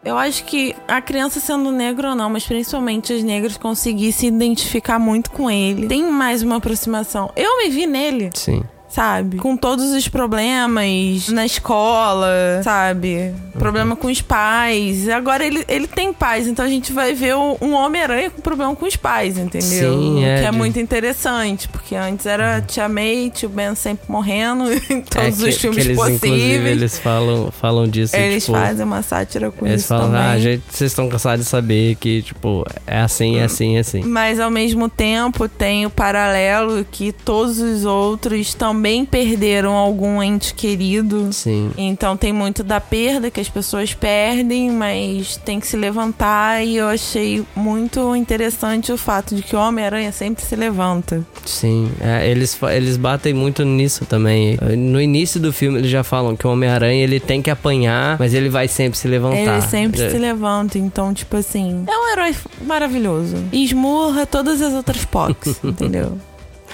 Eu 0.07 0.17
acho 0.17 0.45
que 0.45 0.73
a 0.87 1.01
criança 1.01 1.37
sendo 1.41 1.69
negra 1.69 2.11
ou 2.11 2.15
não, 2.15 2.29
mas 2.29 2.45
principalmente 2.45 3.11
as 3.11 3.21
negras 3.23 3.57
conseguir 3.57 4.13
se 4.13 4.25
identificar 4.25 4.97
muito 4.97 5.29
com 5.29 5.51
ele. 5.51 5.85
Tem 5.87 6.09
mais 6.09 6.41
uma 6.41 6.55
aproximação. 6.55 7.29
Eu 7.35 7.57
me 7.57 7.69
vi 7.69 7.85
nele. 7.85 8.29
Sim 8.33 8.63
sabe? 8.97 9.37
Com 9.37 9.55
todos 9.55 9.91
os 9.91 10.07
problemas 10.07 11.29
na 11.29 11.45
escola, 11.45 12.27
sabe? 12.63 13.31
Problema 13.53 13.95
com 13.95 14.07
os 14.07 14.21
pais. 14.23 15.07
Agora 15.07 15.45
ele, 15.45 15.63
ele 15.67 15.85
tem 15.85 16.11
pais, 16.11 16.47
então 16.47 16.65
a 16.65 16.67
gente 16.67 16.91
vai 16.91 17.13
ver 17.13 17.35
um 17.35 17.73
Homem-Aranha 17.73 18.31
com 18.31 18.41
problema 18.41 18.75
com 18.75 18.87
os 18.87 18.95
pais, 18.95 19.37
entendeu? 19.37 19.61
Sim, 19.99 20.25
é. 20.25 20.41
Que 20.41 20.45
é 20.47 20.51
muito 20.51 20.79
interessante, 20.79 21.67
porque 21.67 21.95
antes 21.95 22.25
era 22.25 22.59
Tia 22.61 22.89
May, 22.89 23.31
tio 23.31 23.49
Ben 23.49 23.75
sempre 23.75 24.11
morrendo 24.11 24.63
em 24.89 25.01
todos 25.01 25.41
é, 25.41 25.43
que, 25.43 25.49
os 25.49 25.57
filmes 25.57 25.85
eles, 25.85 25.95
possíveis. 25.95 26.23
Inclusive, 26.23 26.69
eles 26.69 26.97
falam, 26.97 27.51
falam 27.51 27.87
disso. 27.87 28.15
Eles 28.15 28.45
tipo, 28.45 28.57
fazem 28.57 28.83
uma 28.83 29.03
sátira 29.03 29.51
com 29.51 29.67
eles 29.67 29.83
isso. 29.83 29.93
Eles 29.93 30.01
falam, 30.01 30.17
também. 30.17 30.33
ah, 30.33 30.39
gente, 30.39 30.63
vocês 30.71 30.91
estão 30.91 31.07
cansados 31.07 31.45
de 31.45 31.51
saber 31.51 31.95
que, 31.97 32.23
tipo, 32.23 32.65
é 32.87 32.99
assim, 32.99 33.37
é 33.37 33.43
assim, 33.43 33.77
é 33.77 33.79
assim. 33.81 34.01
Mas 34.03 34.39
ao 34.39 34.49
mesmo 34.49 34.89
tempo 34.89 35.47
tem 35.47 35.85
o 35.85 35.89
paralelo 35.91 36.83
que 36.89 37.11
todos 37.11 37.59
os 37.59 37.85
outros 37.85 38.55
também 38.55 38.86
perderam 39.05 39.73
algum 39.73 40.21
ente 40.21 40.53
querido. 40.53 41.31
Sim. 41.31 41.71
Então 41.77 42.15
tem 42.15 42.31
muito 42.31 42.63
da 42.63 42.79
perda 42.79 43.29
que 43.31 43.39
as 43.39 43.49
pessoas 43.49 43.93
perdem, 43.93 44.71
mas 44.71 45.37
tem 45.37 45.59
que 45.59 45.67
se 45.67 45.77
levantar. 45.77 46.63
E 46.65 46.77
eu 46.77 46.87
achei 46.87 47.43
muito 47.55 48.15
interessante 48.15 48.91
o 48.91 48.97
fato 48.97 49.35
de 49.35 49.41
que 49.41 49.55
o 49.55 49.59
Homem-Aranha 49.59 50.11
sempre 50.11 50.43
se 50.43 50.55
levanta. 50.55 51.25
Sim, 51.45 51.91
é, 51.99 52.29
eles, 52.29 52.57
eles 52.71 52.97
batem 52.97 53.33
muito 53.33 53.63
nisso 53.63 54.05
também. 54.05 54.57
No 54.77 55.01
início 55.01 55.39
do 55.39 55.51
filme 55.51 55.79
eles 55.79 55.91
já 55.91 56.03
falam 56.03 56.35
que 56.35 56.45
o 56.45 56.51
Homem-Aranha 56.51 57.03
ele 57.03 57.19
tem 57.19 57.41
que 57.41 57.49
apanhar, 57.49 58.17
mas 58.19 58.33
ele 58.33 58.49
vai 58.49 58.67
sempre 58.67 58.97
se 58.97 59.07
levantar. 59.07 59.37
Ele 59.37 59.61
sempre 59.61 60.01
é. 60.01 60.09
se 60.09 60.17
levanta, 60.17 60.77
então, 60.77 61.13
tipo 61.13 61.35
assim, 61.37 61.83
é 61.87 61.97
um 61.97 62.11
herói 62.11 62.35
maravilhoso. 62.65 63.35
E 63.51 63.63
esmurra 63.63 64.25
todas 64.25 64.61
as 64.61 64.73
outras 64.73 65.05
POCs, 65.05 65.59
entendeu? 65.63 66.17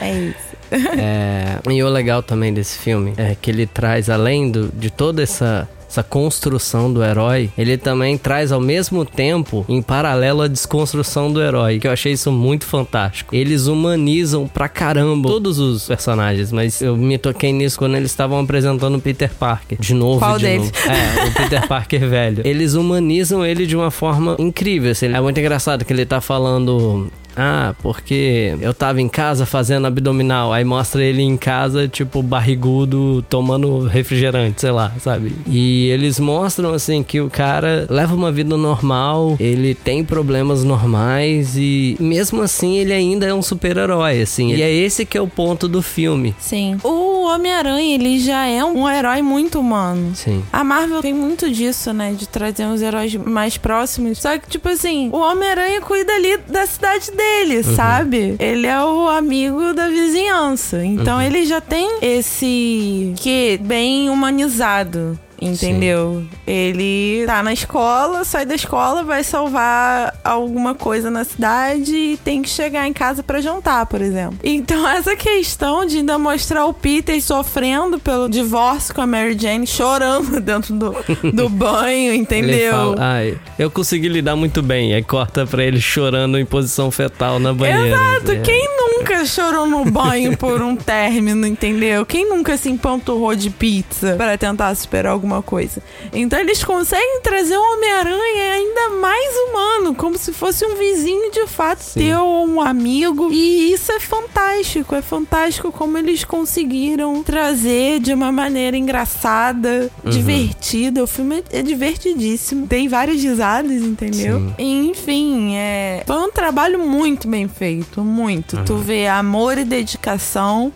É 0.02 0.12
isso. 0.12 0.53
É, 0.98 1.60
e 1.72 1.84
o 1.84 1.90
legal 1.90 2.22
também 2.24 2.54
desse 2.54 2.78
filme 2.78 3.14
é 3.18 3.36
que 3.40 3.52
ele 3.52 3.66
traz, 3.66 4.10
além 4.10 4.50
do, 4.52 4.70
de 4.74 4.90
toda 4.90 5.22
essa 5.22 5.68
essa 5.94 6.02
construção 6.02 6.92
do 6.92 7.04
herói, 7.04 7.52
ele 7.56 7.78
também 7.78 8.18
traz 8.18 8.52
ao 8.52 8.60
mesmo 8.60 9.06
tempo, 9.06 9.64
em 9.70 9.80
paralelo, 9.80 10.42
a 10.42 10.48
desconstrução 10.48 11.32
do 11.32 11.40
herói, 11.40 11.78
que 11.80 11.88
eu 11.88 11.92
achei 11.92 12.14
isso 12.14 12.32
muito 12.32 12.66
fantástico. 12.66 13.36
Eles 13.36 13.68
humanizam 13.68 14.48
pra 14.48 14.68
caramba 14.68 15.30
todos 15.30 15.60
os 15.60 15.88
personagens, 15.88 16.52
mas 16.52 16.82
eu 16.82 16.98
me 16.98 17.20
toquei 17.20 17.54
nisso 17.54 17.78
quando 17.78 17.96
eles 17.96 18.10
estavam 18.10 18.40
apresentando 18.40 18.96
o 18.96 19.00
Peter 19.02 19.32
Parker. 19.32 19.78
De 19.80 19.94
novo, 19.94 20.18
Qual 20.18 20.40
de 20.40 20.46
deles? 20.46 20.72
novo. 20.72 20.98
É, 20.98 21.26
o 21.28 21.32
Peter 21.32 21.66
Parker 21.70 22.10
velho. 22.10 22.42
Eles 22.44 22.74
humanizam 22.74 23.46
ele 23.46 23.68
de 23.68 23.76
uma 23.76 23.92
forma 23.92 24.36
incrível. 24.40 24.92
Assim, 24.92 25.14
é 25.14 25.22
muito 25.22 25.40
engraçado 25.40 25.86
que 25.86 25.94
ele 25.94 26.08
tá 26.08 26.20
falando 26.20 27.08
ah, 27.36 27.74
porque 27.82 28.56
eu 28.62 28.74
tava 28.74 29.02
em 29.02 29.10
casa 29.10 29.46
fazendo 29.46 29.88
abdominal. 29.88 30.54
Aí 30.54 30.64
mostra 30.64 31.04
ele 31.04 31.22
em 31.22 31.38
casa, 31.38 31.88
tipo, 31.88 32.22
barrigudo, 32.22 33.24
tomando 33.30 33.88
refrigerante, 33.88 34.62
sei 34.62 34.72
lá, 34.72 34.92
sabe? 35.00 35.34
E 35.48 35.88
eles 35.88 36.20
mostram, 36.20 36.74
assim, 36.74 37.04
que 37.04 37.20
o 37.22 37.30
cara 37.30 37.88
leva 37.90 38.14
uma 38.16 38.32
vida 38.32 38.56
normal, 38.58 39.36
ele 39.40 39.74
tem 39.74 40.04
problemas 40.04 40.64
normais 40.64 41.56
e 41.58 41.98
mesmo 42.00 42.42
assim 42.42 42.78
ele 42.78 42.94
ainda 42.94 43.26
é 43.26 43.34
um 43.34 43.42
super-herói, 43.42 44.22
assim. 44.22 44.54
E 44.54 44.62
é 44.62 44.72
esse 44.72 45.06
que 45.06 45.18
é 45.18 45.22
o 45.22 45.28
ponto 45.28 45.68
do 45.68 45.82
filme. 45.82 46.36
Sim. 46.40 46.78
O 46.84 47.13
Homem-Aranha, 47.24 47.96
ele 47.96 48.20
já 48.20 48.46
é 48.46 48.64
um 48.64 48.90
herói 48.90 49.22
muito 49.22 49.60
humano. 49.60 50.16
Sim. 50.16 50.44
A 50.52 50.64
Marvel 50.64 51.02
tem 51.02 51.14
muito 51.14 51.50
disso, 51.50 51.94
né? 51.94 52.14
De 52.14 52.28
trazer 52.28 52.66
uns 52.66 52.82
heróis 52.82 53.14
mais 53.16 53.58
próximos. 53.58 54.20
Só 54.20 54.38
que, 54.38 54.48
tipo 54.48 54.70
assim, 54.70 55.10
o 55.12 55.18
Homem-Aranha 55.18 55.82
cuida 55.82 56.14
ali 56.14 56.38
da 56.48 56.66
cidade 56.66 57.12
dele 57.12 57.44
dele, 57.44 57.58
uhum. 57.58 57.76
sabe? 57.76 58.36
Ele 58.40 58.68
é 58.68 58.82
o 58.82 59.08
amigo 59.10 59.74
da 59.74 59.88
vizinhança. 59.88 60.84
Então 60.84 61.18
uhum. 61.18 61.22
ele 61.22 61.46
já 61.46 61.62
tem 61.62 62.00
esse 62.02 63.14
que 63.18 63.60
bem 63.62 64.10
humanizado. 64.10 65.20
Entendeu? 65.44 66.24
Sim. 66.24 66.30
Ele 66.46 67.26
tá 67.26 67.44
na 67.44 67.54
escola, 67.54 68.24
sai 68.24 68.46
da 68.46 68.56
escola, 68.56 69.04
vai 69.04 69.24
salvar 69.24 70.20
alguma 70.24 70.76
coisa 70.76 71.10
na 71.10 71.24
cidade 71.24 71.96
e 71.96 72.18
tem 72.18 72.42
que 72.42 72.50
chegar 72.50 72.88
em 72.88 72.94
casa 72.94 73.24
para 73.24 73.42
jantar, 73.42 73.86
por 73.86 74.02
exemplo. 74.02 74.38
Então, 74.44 74.88
essa 74.90 75.16
questão 75.16 75.86
de 75.86 75.98
ainda 75.98 76.18
mostrar 76.18 76.66
o 76.66 76.74
Peter 76.74 77.22
sofrendo 77.22 78.00
pelo 78.00 78.30
divórcio 78.30 78.94
com 78.94 79.02
a 79.02 79.08
Mary 79.08 79.38
Jane, 79.38 79.68
chorando 79.68 80.40
dentro 80.42 80.74
do, 80.74 80.96
do 81.32 81.50
banho, 81.54 82.14
entendeu? 82.14 82.72
Fala, 82.72 82.96
Ai, 83.00 83.38
eu 83.58 83.70
consegui 83.70 84.08
lidar 84.08 84.36
muito 84.36 84.62
bem. 84.62 84.94
Aí 84.94 85.04
corta 85.04 85.46
pra 85.46 85.64
ele 85.64 85.80
chorando 85.80 86.38
em 86.38 86.46
posição 86.46 86.92
fetal 86.92 87.40
na 87.40 87.54
banheira. 87.54 87.88
Exato, 87.88 88.32
é. 88.32 88.40
quem 88.40 88.68
nunca? 88.78 88.83
Nunca 89.04 89.26
chorou 89.26 89.68
no 89.68 89.86
banho 89.86 90.36
por 90.38 90.62
um 90.62 90.76
término, 90.76 91.46
entendeu? 91.46 92.06
Quem 92.06 92.28
nunca 92.30 92.56
se 92.58 92.70
empanturrou 92.70 93.36
de 93.36 93.50
pizza 93.50 94.16
para 94.18 94.38
tentar 94.38 94.74
superar 94.76 95.12
alguma 95.12 95.42
coisa? 95.42 95.82
Então 96.12 96.40
eles 96.40 96.64
conseguem 96.64 97.22
trazer 97.22 97.58
o 97.58 97.74
Homem-Aranha 97.74 98.54
ainda 98.54 98.90
mais 99.00 99.36
humano, 99.36 99.96
como 99.96 100.18
se 100.18 100.32
fosse 100.32 100.66
um 100.66 100.76
vizinho 100.76 101.32
de 101.32 101.46
fato 101.48 101.82
Sim. 101.82 102.08
teu, 102.08 102.24
um 102.24 102.62
amigo. 102.62 103.30
E 103.32 103.74
isso 103.74 103.92
é 103.92 104.00
fantástico, 104.00 104.96
é 104.96 105.02
fantástico 105.02 105.72
como 105.72 105.98
eles 105.98 106.24
conseguiram 106.24 107.22
trazer 107.24 108.00
de 108.00 108.14
uma 108.14 108.32
maneira 108.32 108.78
engraçada, 108.78 109.92
uhum. 110.04 110.12
divertida. 110.12 111.04
O 111.04 111.08
filme 111.08 111.44
é 111.52 111.62
divertidíssimo. 111.62 112.68
Tem 112.68 112.88
várias 112.88 113.22
risadas, 113.22 113.72
entendeu? 113.72 114.40
Sim. 114.58 114.90
Enfim, 114.90 115.56
é... 115.56 116.04
foi 116.06 116.16
um 116.16 116.32
trabalho 116.32 116.80
muito 116.80 117.28
bem 117.28 117.48
feito, 117.48 118.02
muito. 118.02 118.58
Uhum. 118.58 118.66
Tu 118.66 118.78
vê 118.78 118.93
amor 119.08 119.58
e 119.58 119.64
dedicação 119.64 120.72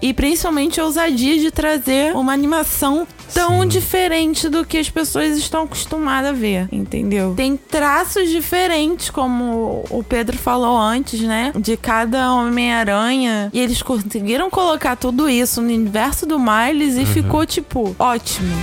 e 0.00 0.12
principalmente 0.12 0.80
a 0.80 0.84
ousadia 0.84 1.38
de 1.38 1.50
trazer 1.50 2.14
uma 2.14 2.32
animação 2.32 3.06
tão 3.32 3.62
Sim. 3.62 3.68
diferente 3.68 4.48
do 4.48 4.64
que 4.64 4.78
as 4.78 4.88
pessoas 4.88 5.36
estão 5.36 5.64
acostumadas 5.64 6.30
a 6.30 6.32
ver, 6.32 6.68
entendeu? 6.70 7.34
Tem 7.34 7.56
traços 7.56 8.28
diferentes, 8.30 9.10
como 9.10 9.84
o 9.90 10.04
Pedro 10.04 10.36
falou 10.36 10.78
antes, 10.78 11.20
né? 11.20 11.52
De 11.58 11.76
cada 11.76 12.32
Homem-Aranha. 12.32 13.50
E 13.52 13.58
eles 13.58 13.82
conseguiram 13.82 14.48
colocar 14.50 14.96
tudo 14.96 15.28
isso 15.28 15.60
no 15.60 15.68
universo 15.68 16.26
do 16.26 16.38
Miles 16.38 16.96
e 16.96 17.00
uhum. 17.00 17.06
ficou, 17.06 17.46
tipo, 17.46 17.96
ótimo 17.98 18.54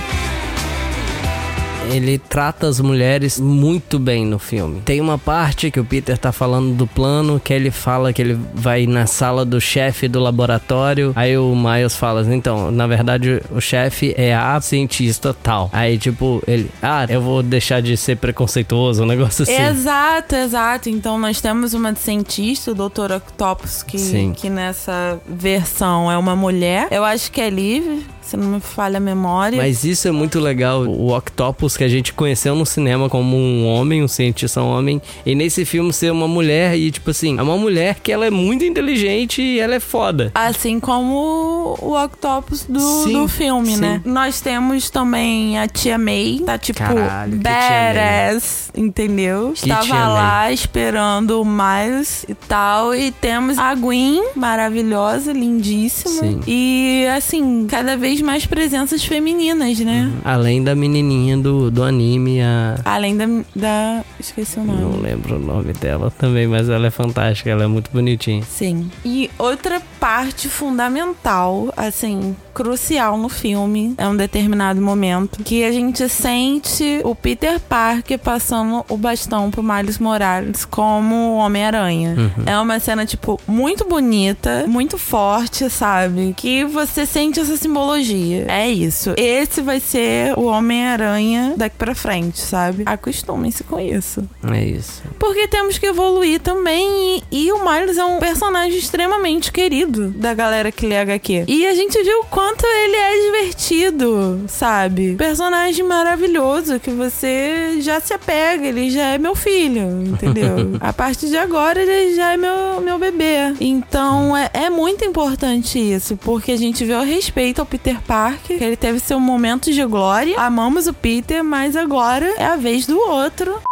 ele 1.90 2.18
trata 2.18 2.66
as 2.66 2.80
mulheres 2.80 3.38
muito 3.40 3.98
bem 3.98 4.24
no 4.24 4.38
filme. 4.38 4.80
Tem 4.84 5.00
uma 5.00 5.18
parte 5.18 5.70
que 5.70 5.80
o 5.80 5.84
Peter 5.84 6.16
tá 6.16 6.32
falando 6.32 6.74
do 6.74 6.86
plano, 6.86 7.40
que 7.40 7.52
ele 7.52 7.70
fala 7.70 8.12
que 8.12 8.22
ele 8.22 8.38
vai 8.54 8.86
na 8.86 9.06
sala 9.06 9.44
do 9.44 9.60
chefe 9.60 10.08
do 10.08 10.20
laboratório. 10.20 11.12
Aí 11.14 11.36
o 11.36 11.54
Miles 11.54 11.96
fala 11.96 12.20
assim, 12.20 12.34
então, 12.34 12.70
na 12.70 12.86
verdade, 12.86 13.42
o 13.50 13.60
chefe 13.60 14.14
é 14.16 14.34
a 14.34 14.60
cientista 14.60 15.34
tal. 15.34 15.70
Aí, 15.72 15.98
tipo, 15.98 16.42
ele, 16.46 16.70
ah, 16.82 17.06
eu 17.08 17.20
vou 17.20 17.42
deixar 17.42 17.80
de 17.82 17.96
ser 17.96 18.16
preconceituoso, 18.16 19.02
um 19.02 19.06
negócio 19.06 19.42
assim. 19.42 19.60
Exato, 19.60 20.34
exato. 20.34 20.88
Então, 20.88 21.18
nós 21.18 21.40
temos 21.40 21.74
uma 21.74 21.94
cientista, 21.94 22.70
o 22.70 22.74
Dr. 22.74 23.12
Octopus, 23.16 23.82
que, 23.82 24.32
que 24.36 24.48
nessa 24.48 25.20
versão 25.26 26.10
é 26.10 26.16
uma 26.16 26.34
mulher. 26.36 26.88
Eu 26.90 27.04
acho 27.04 27.30
que 27.30 27.40
é 27.40 27.50
livre 27.50 28.04
se 28.32 28.36
não 28.36 28.48
me 28.48 28.60
falha 28.60 28.96
a 28.96 29.00
memória. 29.00 29.58
Mas 29.58 29.84
isso 29.84 30.08
é 30.08 30.10
muito 30.10 30.40
legal. 30.40 30.84
O 30.84 31.14
Octopus 31.14 31.76
que 31.76 31.84
a 31.84 31.88
gente 31.88 32.14
conheceu 32.14 32.54
no 32.54 32.64
cinema 32.64 33.08
como 33.08 33.36
um 33.36 33.66
homem, 33.66 34.02
um 34.02 34.08
cientista 34.08 34.62
homem, 34.62 35.02
e 35.26 35.34
nesse 35.34 35.64
filme 35.66 35.92
ser 35.92 36.10
uma 36.10 36.26
mulher 36.26 36.76
e 36.76 36.90
tipo 36.90 37.10
assim, 37.10 37.38
é 37.38 37.42
uma 37.42 37.58
mulher 37.58 38.00
que 38.02 38.10
ela 38.10 38.24
é 38.24 38.30
muito 38.30 38.64
inteligente 38.64 39.42
e 39.42 39.60
ela 39.60 39.74
é 39.74 39.80
foda. 39.80 40.32
Assim 40.34 40.80
como 40.80 41.76
o 41.78 42.02
Octopus 42.02 42.64
do, 42.64 43.04
sim, 43.04 43.12
do 43.12 43.28
filme, 43.28 43.74
sim. 43.74 43.80
né? 43.80 44.00
Nós 44.04 44.40
temos 44.40 44.88
também 44.88 45.58
a 45.58 45.68
Tia 45.68 45.98
May, 45.98 46.40
tá 46.44 46.56
tipo 46.56 46.78
Caralho, 46.78 47.36
badass, 47.36 48.70
entendeu? 48.74 49.52
Que 49.54 49.68
Estava 49.68 50.08
lá 50.08 50.50
esperando 50.50 51.42
o 51.42 51.44
Miles 51.44 52.24
e 52.26 52.34
tal, 52.34 52.94
e 52.94 53.10
temos 53.10 53.58
a 53.58 53.74
Gwen, 53.74 54.22
maravilhosa, 54.34 55.32
lindíssima. 55.32 56.22
Sim. 56.22 56.40
E 56.46 57.06
assim, 57.14 57.66
cada 57.68 57.94
vez 57.94 58.21
mais 58.22 58.46
presenças 58.46 59.04
femininas, 59.04 59.78
né? 59.80 60.10
Uhum. 60.12 60.20
Além 60.24 60.62
da 60.62 60.74
menininha 60.74 61.36
do, 61.36 61.70
do 61.70 61.82
anime, 61.82 62.40
a. 62.40 62.76
Além 62.84 63.16
da, 63.16 63.26
da. 63.54 64.04
Esqueci 64.18 64.58
o 64.58 64.64
nome. 64.64 64.80
Não 64.80 65.00
lembro 65.00 65.36
o 65.36 65.38
nome 65.38 65.72
dela 65.72 66.10
também, 66.10 66.46
mas 66.46 66.68
ela 66.68 66.86
é 66.86 66.90
fantástica, 66.90 67.50
ela 67.50 67.64
é 67.64 67.66
muito 67.66 67.90
bonitinha. 67.90 68.42
Sim. 68.42 68.90
E 69.04 69.30
outra 69.38 69.80
parte 70.00 70.48
fundamental, 70.48 71.72
assim, 71.76 72.36
crucial 72.52 73.16
no 73.16 73.28
filme, 73.28 73.94
é 73.98 74.06
um 74.06 74.16
determinado 74.16 74.80
momento, 74.80 75.42
que 75.42 75.64
a 75.64 75.72
gente 75.72 76.08
sente 76.08 77.00
o 77.04 77.14
Peter 77.14 77.58
Parker 77.58 78.18
passando 78.18 78.84
o 78.88 78.96
bastão 78.96 79.50
pro 79.50 79.62
Miles 79.62 79.98
Morales 79.98 80.64
como 80.64 81.36
Homem-Aranha. 81.36 82.14
Uhum. 82.16 82.44
É 82.46 82.58
uma 82.58 82.78
cena, 82.78 83.06
tipo, 83.06 83.40
muito 83.46 83.84
bonita, 83.84 84.64
muito 84.66 84.98
forte, 84.98 85.68
sabe? 85.70 86.34
Que 86.36 86.64
você 86.64 87.06
sente 87.06 87.40
essa 87.40 87.56
simbologia. 87.56 88.46
É 88.48 88.70
isso. 88.70 89.14
Esse 89.16 89.60
vai 89.60 89.80
ser 89.80 90.38
o 90.38 90.44
Homem-Aranha 90.44 91.54
daqui 91.56 91.76
pra 91.76 91.94
frente, 91.94 92.38
sabe? 92.38 92.82
Acostumem-se 92.86 93.64
com 93.64 93.80
isso. 93.80 94.28
É 94.52 94.64
isso. 94.64 95.02
Porque 95.18 95.48
temos 95.48 95.78
que 95.78 95.86
evoluir 95.86 96.40
também. 96.40 97.22
E, 97.30 97.46
e 97.46 97.52
o 97.52 97.64
Miles 97.64 97.96
é 97.96 98.04
um 98.04 98.18
personagem 98.18 98.78
extremamente 98.78 99.50
querido 99.50 100.10
da 100.10 100.34
galera 100.34 100.70
que 100.70 100.86
lê 100.86 100.98
HQ. 100.98 101.44
E 101.48 101.66
a 101.66 101.74
gente 101.74 102.00
viu 102.02 102.24
quando 102.30 102.41
quanto 102.42 102.66
ele 102.66 102.96
é 102.96 103.24
divertido, 103.26 104.44
sabe? 104.48 105.14
Personagem 105.14 105.84
maravilhoso 105.84 106.80
que 106.80 106.90
você 106.90 107.80
já 107.80 108.00
se 108.00 108.12
apega, 108.12 108.66
ele 108.66 108.90
já 108.90 109.10
é 109.10 109.18
meu 109.18 109.36
filho, 109.36 110.02
entendeu? 110.02 110.76
a 110.82 110.92
partir 110.92 111.28
de 111.28 111.36
agora 111.36 111.80
ele 111.80 112.16
já 112.16 112.32
é 112.32 112.36
meu, 112.36 112.80
meu 112.80 112.98
bebê. 112.98 113.54
Então 113.60 114.36
é, 114.36 114.50
é 114.54 114.68
muito 114.68 115.04
importante 115.04 115.78
isso, 115.78 116.16
porque 116.16 116.50
a 116.50 116.56
gente 116.56 116.84
vê 116.84 116.94
o 116.94 117.04
respeito 117.04 117.60
ao 117.60 117.66
Peter 117.66 118.00
Parker, 118.02 118.58
que 118.58 118.64
ele 118.64 118.76
teve 118.76 118.98
seu 118.98 119.20
momento 119.20 119.70
de 119.70 119.84
glória. 119.84 120.36
Amamos 120.36 120.88
o 120.88 120.92
Peter, 120.92 121.44
mas 121.44 121.76
agora 121.76 122.26
é 122.38 122.44
a 122.44 122.56
vez 122.56 122.86
do 122.86 122.98
outro. 122.98 123.62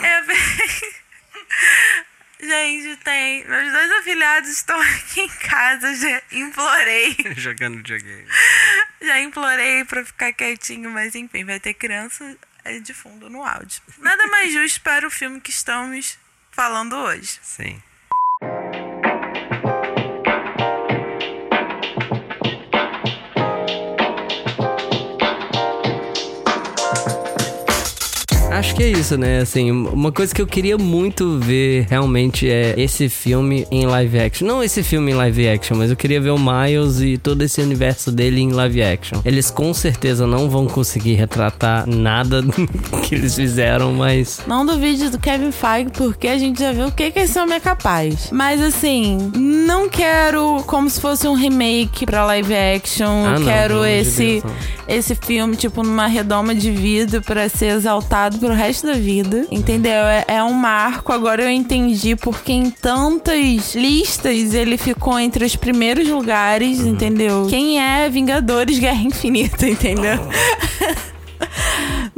É 0.00 0.18
a 0.18 0.22
vez. 0.22 0.94
Gente, 2.46 2.96
tem. 3.02 3.44
Meus 3.46 3.72
dois 3.72 3.92
afilhados 3.92 4.50
estão 4.50 4.78
aqui 4.80 5.20
em 5.22 5.28
casa, 5.28 5.94
já 5.94 6.22
implorei. 6.32 7.16
Jogando 7.36 7.78
videogame. 7.78 8.26
Já 9.00 9.20
implorei 9.20 9.84
pra 9.84 10.04
ficar 10.04 10.32
quietinho, 10.32 10.90
mas 10.90 11.14
enfim, 11.14 11.44
vai 11.44 11.58
ter 11.58 11.74
criança 11.74 12.36
de 12.82 12.94
fundo 12.94 13.28
no 13.30 13.42
áudio. 13.44 13.82
Nada 13.98 14.26
mais 14.26 14.52
justo 14.52 14.80
para 14.80 15.06
o 15.06 15.10
filme 15.10 15.40
que 15.40 15.50
estamos 15.50 16.18
falando 16.50 16.96
hoje. 16.96 17.38
Sim. 17.42 17.82
Acho 28.54 28.76
que 28.76 28.84
é 28.84 28.88
isso, 28.88 29.18
né? 29.18 29.40
Assim, 29.40 29.72
uma 29.72 30.12
coisa 30.12 30.32
que 30.32 30.40
eu 30.40 30.46
queria 30.46 30.78
muito 30.78 31.38
ver 31.38 31.86
realmente 31.90 32.48
é 32.48 32.74
esse 32.76 33.08
filme 33.08 33.66
em 33.68 33.84
live 33.84 34.20
action. 34.20 34.46
Não 34.46 34.62
esse 34.62 34.80
filme 34.84 35.10
em 35.10 35.14
live 35.14 35.48
action, 35.48 35.76
mas 35.76 35.90
eu 35.90 35.96
queria 35.96 36.20
ver 36.20 36.30
o 36.30 36.38
Miles 36.38 37.00
e 37.00 37.18
todo 37.18 37.42
esse 37.42 37.60
universo 37.60 38.12
dele 38.12 38.40
em 38.40 38.52
live 38.52 38.80
action. 38.80 39.20
Eles 39.24 39.50
com 39.50 39.74
certeza 39.74 40.24
não 40.24 40.48
vão 40.48 40.68
conseguir 40.68 41.14
retratar 41.14 41.84
nada 41.88 42.44
que 43.02 43.16
eles 43.16 43.34
fizeram, 43.34 43.92
mas. 43.92 44.40
Não 44.46 44.64
duvide 44.64 45.10
do 45.10 45.18
Kevin 45.18 45.50
Feige, 45.50 45.90
porque 45.90 46.28
a 46.28 46.38
gente 46.38 46.60
já 46.60 46.70
viu 46.70 46.86
o 46.86 46.92
que, 46.92 47.10
que 47.10 47.18
esse 47.18 47.36
homem 47.40 47.56
é 47.56 47.60
capaz. 47.60 48.28
Mas 48.30 48.62
assim, 48.62 49.32
não 49.34 49.88
quero 49.88 50.62
como 50.68 50.88
se 50.88 51.00
fosse 51.00 51.26
um 51.26 51.34
remake 51.34 52.06
pra 52.06 52.24
live 52.26 52.54
action. 52.54 53.26
Ah, 53.26 53.40
quero 53.44 53.74
não, 53.78 53.86
esse, 53.86 54.40
esse 54.86 55.16
filme, 55.16 55.56
tipo, 55.56 55.82
numa 55.82 56.06
redoma 56.06 56.54
de 56.54 56.70
vida 56.70 57.20
para 57.20 57.48
ser 57.48 57.66
exaltado 57.66 58.43
pro 58.44 58.52
resto 58.52 58.86
da 58.86 58.92
vida, 58.92 59.46
entendeu? 59.50 60.04
É, 60.04 60.24
é 60.28 60.44
um 60.44 60.52
marco. 60.52 61.12
Agora 61.12 61.42
eu 61.42 61.48
entendi 61.48 62.14
porque 62.14 62.52
em 62.52 62.70
tantas 62.70 63.74
listas 63.74 64.52
ele 64.52 64.76
ficou 64.76 65.18
entre 65.18 65.46
os 65.46 65.56
primeiros 65.56 66.06
lugares, 66.06 66.80
uhum. 66.80 66.88
entendeu? 66.88 67.46
Quem 67.48 67.80
é 67.80 68.08
Vingadores 68.10 68.78
Guerra 68.78 69.02
Infinita, 69.02 69.64
entendeu? 69.68 70.18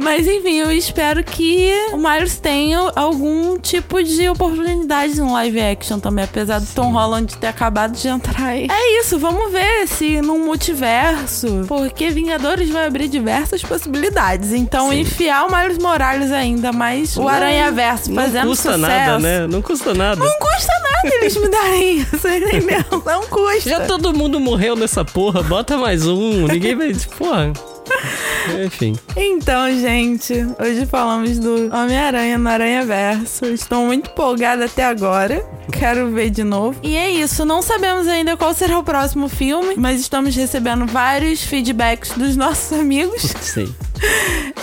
Mas 0.07 0.25
enfim, 0.25 0.59
eu 0.59 0.71
espero 0.71 1.21
que 1.21 1.69
o 1.91 1.97
Miles 1.97 2.39
tenha 2.39 2.79
algum 2.95 3.59
tipo 3.59 4.01
de 4.01 4.29
oportunidade 4.29 5.19
no 5.19 5.33
live 5.33 5.59
action 5.59 5.99
também, 5.99 6.23
apesar 6.23 6.61
do 6.61 6.67
Tom 6.67 6.93
Holland 6.93 7.35
ter 7.35 7.47
acabado 7.47 7.91
de 7.91 8.07
entrar 8.07 8.45
aí. 8.45 8.69
É 8.71 9.01
isso, 9.01 9.19
vamos 9.19 9.51
ver 9.51 9.85
se 9.85 10.21
num 10.21 10.45
multiverso, 10.45 11.65
porque 11.67 12.09
Vingadores 12.09 12.69
vai 12.69 12.87
abrir 12.87 13.09
diversas 13.09 13.61
possibilidades. 13.61 14.53
Então, 14.53 14.91
Sim. 14.91 15.01
enfiar 15.01 15.45
o 15.45 15.53
Miles 15.53 15.77
Morales 15.77 16.31
ainda 16.31 16.71
mais 16.71 17.17
o 17.17 17.27
Aranha 17.27 17.69
Verso 17.73 18.13
fazendo 18.13 18.55
sucesso. 18.55 18.77
Não 18.77 18.77
custa 18.77 18.77
nada, 18.77 19.19
né? 19.19 19.45
Não 19.45 19.61
custa 19.61 19.93
nada. 19.93 20.23
Não 20.23 20.39
custa 20.39 20.73
nada 20.83 20.87
eles 21.15 21.35
me 21.35 21.49
darem 21.49 21.97
isso, 21.97 22.27
entendeu? 22.27 22.85
Não 23.05 23.23
custa. 23.23 23.69
Já 23.69 23.85
todo 23.85 24.13
mundo 24.13 24.39
morreu 24.39 24.73
nessa 24.73 25.03
porra, 25.03 25.43
bota 25.43 25.77
mais 25.77 26.07
um. 26.07 26.47
Ninguém 26.47 26.75
vai. 26.75 26.93
Porra. 27.17 27.51
Enfim. 28.65 28.95
Então, 29.15 29.71
gente, 29.71 30.33
hoje 30.59 30.85
falamos 30.85 31.39
do 31.39 31.73
Homem-Aranha 31.75 32.37
no 32.37 32.49
Aranha 32.49 32.85
Verso. 32.85 33.45
Estou 33.45 33.85
muito 33.85 34.09
empolgada 34.09 34.65
até 34.65 34.85
agora. 34.85 35.43
Quero 35.71 36.11
ver 36.11 36.29
de 36.29 36.43
novo. 36.43 36.79
E 36.81 36.95
é 36.95 37.09
isso. 37.09 37.45
Não 37.45 37.61
sabemos 37.61 38.07
ainda 38.07 38.37
qual 38.37 38.53
será 38.53 38.79
o 38.79 38.83
próximo 38.83 39.27
filme, 39.27 39.75
mas 39.77 39.99
estamos 39.99 40.35
recebendo 40.35 40.85
vários 40.85 41.43
feedbacks 41.43 42.11
dos 42.11 42.35
nossos 42.35 42.71
amigos. 42.77 43.21
Sim. 43.41 43.73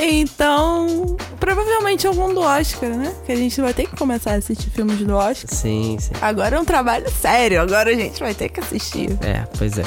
Então, 0.01 1.17
provavelmente 1.41 2.07
algum 2.07 2.33
do 2.33 2.41
Oscar, 2.41 2.91
né? 2.91 3.13
Que 3.27 3.33
a 3.33 3.37
gente 3.37 3.61
vai 3.61 3.75
ter 3.75 3.87
que 3.87 3.97
começar 3.97 4.33
a 4.33 4.37
assistir 4.37 4.71
filmes 4.71 4.99
do 4.99 5.15
Oscar. 5.15 5.51
Sim, 5.53 5.97
sim. 5.99 6.13
Agora 6.21 6.57
é 6.57 6.61
um 6.61 6.65
trabalho 6.65 7.11
sério, 7.11 7.61
agora 7.61 7.91
a 7.91 7.95
gente 7.95 8.21
vai 8.21 8.35
ter 8.35 8.49
que 8.49 8.61
assistir. 8.61 9.11
É, 9.23 9.45
pois 9.59 9.79
é. 9.79 9.85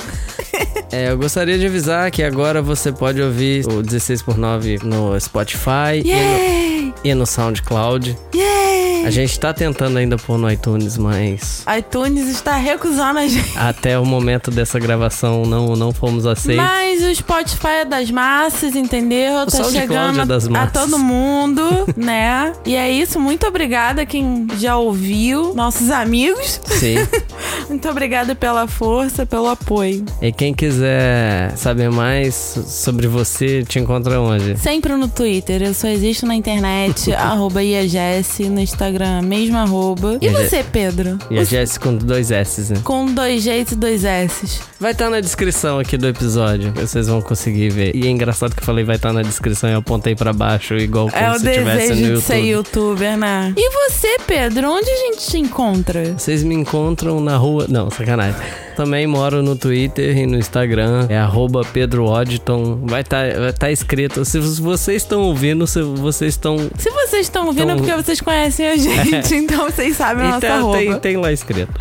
É. 0.91 1.11
Eu 1.11 1.17
gostaria 1.17 1.57
de 1.57 1.65
avisar 1.65 2.09
que 2.11 2.23
agora 2.23 2.61
você 2.61 2.91
pode 2.91 3.21
ouvir 3.21 3.65
o 3.67 3.81
16 3.81 4.21
por 4.21 4.37
9 4.37 4.79
no 4.83 5.19
Spotify 5.19 6.01
e 6.03 6.13
no, 6.13 6.93
e 7.03 7.13
no 7.13 7.25
SoundCloud. 7.25 8.17
Yay! 8.35 9.05
A 9.05 9.09
gente 9.09 9.39
tá 9.39 9.53
tentando 9.53 9.97
ainda 9.97 10.17
pôr 10.17 10.37
no 10.37 10.51
iTunes, 10.51 10.97
mas 10.97 11.63
iTunes 11.77 12.27
está 12.27 12.57
recusando 12.57 13.19
a 13.19 13.27
gente. 13.27 13.57
até 13.57 13.97
o 13.97 14.05
momento 14.05 14.51
dessa 14.51 14.77
gravação 14.79 15.45
não, 15.45 15.77
não 15.77 15.93
fomos 15.93 16.25
aceitos. 16.25 16.65
Mas 16.65 17.03
o 17.03 17.15
Spotify 17.15 17.67
é 17.81 17.85
das 17.85 18.11
massas, 18.11 18.75
entendeu? 18.75 19.45
tá 19.45 19.51
SoundCloud 19.51 19.79
chegando 19.79 20.21
é 20.21 20.25
das 20.25 20.45
a, 20.45 20.47
a 20.47 20.51
massas. 20.51 20.73
todo 20.73 20.99
mundo, 20.99 21.63
né? 21.95 22.51
E 22.65 22.75
é 22.75 22.91
isso, 22.91 23.17
muito 23.17 23.47
obrigada 23.47 24.05
quem 24.05 24.45
já 24.57 24.75
ouviu, 24.75 25.53
nossos 25.53 25.89
amigos. 25.89 26.59
Sim. 26.65 26.95
Muito 27.69 27.87
obrigada 27.89 28.33
pela 28.35 28.67
força, 28.67 29.25
pelo 29.25 29.47
apoio. 29.49 30.05
E 30.21 30.31
quem 30.31 30.53
quiser 30.53 31.55
saber 31.57 31.89
mais 31.91 32.33
sobre 32.35 33.07
você, 33.07 33.63
te 33.63 33.79
encontra 33.79 34.19
onde? 34.21 34.57
Sempre 34.57 34.93
no 34.95 35.07
Twitter, 35.07 35.61
eu 35.61 35.73
só 35.73 35.87
existo 35.87 36.25
na 36.25 36.35
internet, 36.35 37.11
arroba 37.15 37.61
IAGS, 37.63 38.39
no 38.49 38.59
Instagram, 38.59 39.21
mesmo 39.23 39.57
arroba. 39.57 40.17
E 40.21 40.25
Ia- 40.25 40.31
você, 40.31 40.63
Pedro? 40.63 41.17
E 41.29 41.43
Jess 41.43 41.77
com 41.77 41.95
dois 41.95 42.31
S, 42.31 42.73
né? 42.73 42.79
Com 42.83 43.05
dois 43.05 43.43
Gs 43.43 43.73
e 43.73 43.75
dois 43.75 44.03
S. 44.03 44.59
Vai 44.79 44.91
estar 44.91 45.09
na 45.09 45.19
descrição 45.19 45.79
aqui 45.79 45.97
do 45.97 46.07
episódio. 46.07 46.71
Vocês 46.73 47.07
vão 47.07 47.21
conseguir 47.21 47.69
ver. 47.69 47.95
E 47.95 48.05
é 48.07 48.09
engraçado 48.09 48.53
que 48.55 48.61
eu 48.61 48.65
falei 48.65 48.83
vai 48.83 48.95
estar 48.95 49.11
na 49.13 49.21
descrição 49.21 49.69
e 49.69 49.73
eu 49.73 49.79
apontei 49.79 50.15
pra 50.15 50.31
baixo, 50.33 50.75
igual 50.75 51.09
como 51.09 51.23
É 51.23 51.31
o 51.31 51.39
se 51.39 51.39
tivesse 51.51 51.63
desejo 51.89 51.93
no 51.93 51.95
de 51.95 52.03
YouTube. 52.13 52.21
ser 52.25 52.39
youtuber, 52.39 53.17
né? 53.17 53.53
E 53.57 53.69
você, 53.71 54.17
Pedro, 54.25 54.69
onde 54.71 54.89
a 54.89 54.95
gente 54.97 55.27
te 55.27 55.37
encontra? 55.37 56.13
Vocês 56.17 56.43
me 56.43 56.55
encontram 56.55 57.19
na 57.19 57.37
rua. 57.37 57.56
Não, 57.67 57.89
sacanagem. 57.89 58.39
Também 58.75 59.07
moro 59.07 59.41
no 59.41 59.55
Twitter 59.55 60.17
e 60.17 60.25
no 60.25 60.37
Instagram. 60.37 61.07
É 61.09 61.17
arroba 61.17 61.61
Pedro 61.73 62.05
Odditon. 62.05 62.79
Vai 62.83 63.01
estar 63.01 63.33
vai 63.39 63.53
tá 63.53 63.71
escrito. 63.71 64.23
Se 64.23 64.39
vocês 64.39 65.01
estão 65.01 65.21
ouvindo, 65.21 65.65
se 65.65 65.81
vocês 65.81 66.33
estão. 66.33 66.57
Se 66.77 66.89
vocês 66.91 67.23
estão 67.23 67.47
ouvindo, 67.47 67.71
é 67.71 67.73
Então- 67.73 67.77
porque 67.77 68.03
vocês 68.03 68.21
conhecem 68.21 68.67
a 68.67 68.77
gente, 68.77 69.33
então 69.35 69.65
vocês 69.69 69.95
sabem 69.95 70.25
a 70.25 70.31
nossa 70.31 70.45
Então, 70.45 70.71
tem, 70.71 70.99
tem 70.99 71.17
lá 71.17 71.31
escrito. 71.31 71.73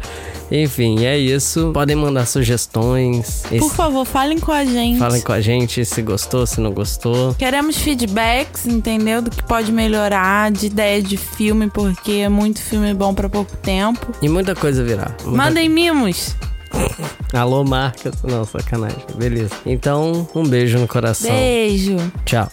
Enfim, 0.50 1.04
é 1.04 1.18
isso. 1.18 1.70
Podem 1.72 1.96
mandar 1.96 2.26
sugestões. 2.26 3.42
Por 3.48 3.54
Esse- 3.56 3.70
favor, 3.74 4.04
falem 4.04 4.38
com 4.38 4.52
a 4.52 4.64
gente. 4.64 4.98
Falem 4.98 5.20
com 5.20 5.32
a 5.32 5.40
gente 5.40 5.84
se 5.84 6.02
gostou, 6.02 6.46
se 6.46 6.60
não 6.60 6.72
gostou. 6.72 7.34
Queremos 7.34 7.76
feedbacks, 7.78 8.66
entendeu? 8.66 9.20
Do 9.22 9.30
que 9.30 9.42
pode 9.42 9.72
melhorar, 9.72 10.50
de 10.52 10.66
ideia 10.66 11.02
de 11.02 11.16
filme, 11.16 11.68
porque 11.68 12.12
é 12.12 12.28
muito 12.28 12.60
filme 12.60 12.92
bom 12.94 13.12
pra 13.12 13.28
pouco 13.28 13.56
tempo. 13.56 14.06
E 14.22 14.28
muita 14.28 14.54
coisa 14.54 14.82
virá. 14.84 15.14
Muita- 15.24 15.36
Mandem 15.36 15.68
mimos. 15.68 16.34
Alô, 17.32 17.64
marcas. 17.64 18.14
Não, 18.22 18.44
sacanagem. 18.44 18.98
Beleza. 19.16 19.52
Então, 19.64 20.28
um 20.34 20.44
beijo 20.46 20.78
no 20.78 20.86
coração. 20.86 21.30
Beijo. 21.30 21.96
Tchau. 22.24 22.48